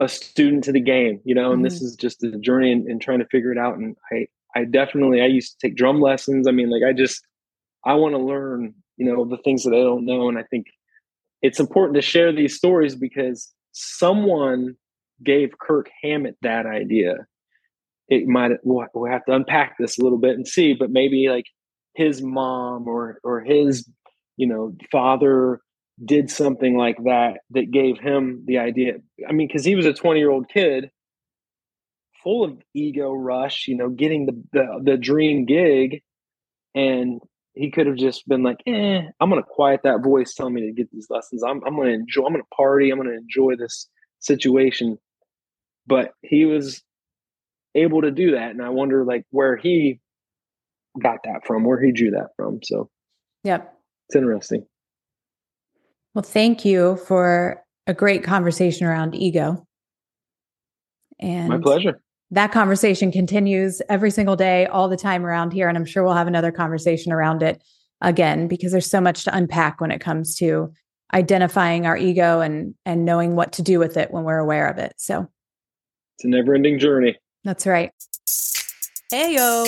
a 0.00 0.08
student 0.08 0.64
to 0.64 0.72
the 0.72 0.80
game, 0.80 1.20
you 1.24 1.34
know, 1.34 1.52
and 1.52 1.58
mm-hmm. 1.58 1.64
this 1.64 1.82
is 1.82 1.96
just 1.96 2.22
a 2.22 2.38
journey 2.38 2.72
and, 2.72 3.00
trying 3.00 3.18
to 3.18 3.26
figure 3.26 3.52
it 3.52 3.58
out. 3.58 3.78
And 3.78 3.96
I, 4.12 4.26
I 4.54 4.64
definitely, 4.64 5.22
I 5.22 5.26
used 5.26 5.52
to 5.52 5.66
take 5.66 5.76
drum 5.76 6.00
lessons. 6.00 6.46
I 6.46 6.52
mean, 6.52 6.70
like, 6.70 6.82
I 6.88 6.92
just, 6.92 7.20
I 7.84 7.94
want 7.94 8.14
to 8.14 8.18
learn, 8.18 8.74
you 8.96 9.06
know, 9.06 9.24
the 9.24 9.38
things 9.38 9.64
that 9.64 9.74
I 9.74 9.80
don't 9.80 10.04
know. 10.04 10.28
And 10.28 10.38
I 10.38 10.44
think 10.44 10.66
it's 11.42 11.60
important 11.60 11.96
to 11.96 12.02
share 12.02 12.32
these 12.32 12.56
stories 12.56 12.94
because 12.94 13.52
someone 13.72 14.76
gave 15.24 15.58
Kirk 15.58 15.88
Hammett 16.02 16.36
that 16.42 16.66
idea. 16.66 17.26
It 18.08 18.26
might, 18.26 18.52
we'll, 18.62 18.86
we'll 18.94 19.10
have 19.10 19.24
to 19.26 19.32
unpack 19.32 19.76
this 19.78 19.98
a 19.98 20.02
little 20.02 20.18
bit 20.18 20.36
and 20.36 20.46
see, 20.46 20.74
but 20.74 20.90
maybe 20.90 21.28
like 21.28 21.46
his 21.98 22.22
mom 22.22 22.86
or 22.86 23.18
or 23.24 23.40
his 23.40 23.86
you 24.36 24.46
know 24.46 24.72
father 24.90 25.60
did 26.02 26.30
something 26.30 26.76
like 26.76 26.96
that 27.04 27.38
that 27.50 27.72
gave 27.72 27.98
him 27.98 28.44
the 28.46 28.58
idea 28.58 28.94
i 29.28 29.32
mean 29.32 29.48
because 29.48 29.64
he 29.64 29.74
was 29.74 29.84
a 29.84 29.92
20 29.92 30.20
year 30.20 30.30
old 30.30 30.48
kid 30.48 30.90
full 32.22 32.44
of 32.44 32.56
ego 32.72 33.12
rush 33.12 33.66
you 33.66 33.76
know 33.76 33.88
getting 33.88 34.26
the, 34.26 34.42
the 34.52 34.92
the 34.92 34.96
dream 34.96 35.44
gig 35.44 36.00
and 36.72 37.20
he 37.54 37.68
could 37.72 37.88
have 37.88 37.96
just 37.96 38.28
been 38.28 38.44
like 38.44 38.58
eh 38.68 39.00
i'm 39.20 39.28
gonna 39.28 39.42
quiet 39.42 39.80
that 39.82 40.00
voice 40.00 40.34
telling 40.34 40.54
me 40.54 40.60
to 40.66 40.72
get 40.72 40.88
these 40.92 41.08
lessons. 41.10 41.42
I'm, 41.42 41.60
I'm 41.66 41.74
gonna 41.74 41.90
enjoy 41.90 42.24
i'm 42.24 42.32
gonna 42.32 42.44
party 42.56 42.90
i'm 42.90 42.98
gonna 42.98 43.10
enjoy 43.10 43.56
this 43.56 43.88
situation. 44.20 44.98
But 45.86 46.12
he 46.22 46.44
was 46.44 46.82
able 47.74 48.02
to 48.02 48.10
do 48.10 48.32
that 48.32 48.50
and 48.50 48.62
i 48.62 48.68
wonder 48.68 49.04
like 49.04 49.24
where 49.30 49.56
he 49.56 50.00
got 50.98 51.18
that 51.24 51.46
from, 51.46 51.64
where 51.64 51.80
he 51.80 51.92
drew 51.92 52.10
that 52.10 52.28
from. 52.36 52.60
So, 52.62 52.90
yep, 53.44 53.74
it's 54.08 54.16
interesting. 54.16 54.66
Well, 56.14 56.22
thank 56.22 56.64
you 56.64 56.96
for 57.06 57.62
a 57.86 57.94
great 57.94 58.24
conversation 58.24 58.86
around 58.86 59.14
ego. 59.14 59.66
And 61.20 61.48
my 61.48 61.58
pleasure. 61.58 62.00
That 62.30 62.52
conversation 62.52 63.10
continues 63.10 63.80
every 63.88 64.10
single 64.10 64.36
day, 64.36 64.66
all 64.66 64.88
the 64.88 64.96
time 64.96 65.24
around 65.24 65.52
here. 65.52 65.68
And 65.68 65.78
I'm 65.78 65.86
sure 65.86 66.04
we'll 66.04 66.12
have 66.12 66.26
another 66.26 66.52
conversation 66.52 67.10
around 67.10 67.42
it 67.42 67.62
again 68.02 68.48
because 68.48 68.70
there's 68.70 68.90
so 68.90 69.00
much 69.00 69.24
to 69.24 69.34
unpack 69.34 69.80
when 69.80 69.90
it 69.90 70.00
comes 70.00 70.36
to 70.36 70.70
identifying 71.14 71.86
our 71.86 71.96
ego 71.96 72.40
and 72.40 72.74
and 72.84 73.04
knowing 73.06 73.34
what 73.34 73.52
to 73.52 73.62
do 73.62 73.78
with 73.78 73.96
it 73.96 74.10
when 74.10 74.24
we're 74.24 74.38
aware 74.38 74.68
of 74.68 74.76
it. 74.76 74.92
So 74.98 75.26
it's 76.16 76.24
a 76.24 76.28
never-ending 76.28 76.78
journey. 76.78 77.16
That's 77.44 77.66
right. 77.66 77.92
Hey 79.10 79.34
yo. 79.34 79.64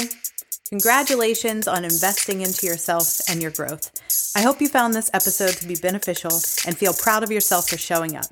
Congratulations 0.71 1.67
on 1.67 1.85
investing 1.85 2.43
into 2.43 2.65
yourself 2.65 3.21
and 3.29 3.43
your 3.43 3.51
growth. 3.51 3.91
I 4.37 4.43
hope 4.43 4.61
you 4.61 4.69
found 4.69 4.95
this 4.95 5.11
episode 5.13 5.55
to 5.55 5.67
be 5.67 5.75
beneficial 5.75 6.31
and 6.65 6.79
feel 6.79 6.93
proud 6.93 7.25
of 7.25 7.33
yourself 7.33 7.69
for 7.69 7.77
showing 7.77 8.15
up. 8.15 8.27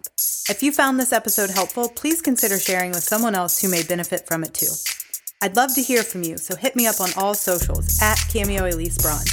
If 0.49 0.63
you 0.63 0.71
found 0.71 1.01
this 1.01 1.13
episode 1.13 1.51
helpful, 1.51 1.89
please 1.89 2.23
consider 2.23 2.57
sharing 2.61 2.91
with 2.91 3.03
someone 3.03 3.35
else 3.35 3.61
who 3.61 3.69
may 3.69 3.83
benefit 3.83 4.29
from 4.29 4.45
it 4.45 4.55
too. 4.55 4.71
I'd 5.43 5.57
love 5.57 5.75
to 5.75 5.83
hear 5.83 6.05
from 6.05 6.23
you, 6.23 6.39
so 6.39 6.55
hit 6.55 6.77
me 6.77 6.87
up 6.87 7.01
on 7.01 7.11
all 7.17 7.35
socials 7.35 8.01
at 8.01 8.25
Cameo 8.33 8.71
Elyse 8.71 9.03
Braun. 9.03 9.25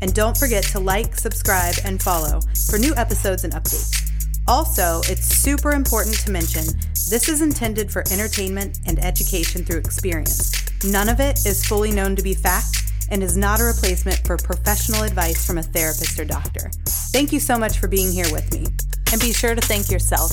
And 0.00 0.14
don't 0.14 0.36
forget 0.36 0.64
to 0.64 0.80
like, 0.80 1.16
subscribe, 1.16 1.74
and 1.84 2.02
follow 2.02 2.40
for 2.70 2.78
new 2.78 2.94
episodes 2.96 3.44
and 3.44 3.52
updates. 3.52 4.03
Also, 4.46 5.00
it's 5.04 5.26
super 5.26 5.72
important 5.72 6.16
to 6.16 6.30
mention 6.30 6.64
this 7.08 7.28
is 7.28 7.40
intended 7.40 7.90
for 7.90 8.04
entertainment 8.12 8.78
and 8.86 8.98
education 8.98 9.64
through 9.64 9.78
experience. 9.78 10.52
None 10.84 11.08
of 11.08 11.18
it 11.18 11.46
is 11.46 11.64
fully 11.64 11.90
known 11.90 12.14
to 12.16 12.22
be 12.22 12.34
fact 12.34 12.82
and 13.10 13.22
is 13.22 13.36
not 13.36 13.60
a 13.60 13.64
replacement 13.64 14.26
for 14.26 14.36
professional 14.36 15.02
advice 15.02 15.46
from 15.46 15.58
a 15.58 15.62
therapist 15.62 16.18
or 16.18 16.24
doctor. 16.24 16.70
Thank 16.86 17.32
you 17.32 17.40
so 17.40 17.58
much 17.58 17.78
for 17.78 17.88
being 17.88 18.12
here 18.12 18.30
with 18.32 18.52
me. 18.52 18.66
And 19.12 19.20
be 19.20 19.32
sure 19.32 19.54
to 19.54 19.60
thank 19.62 19.90
yourself 19.90 20.32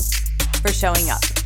for 0.60 0.72
showing 0.72 1.08
up. 1.08 1.41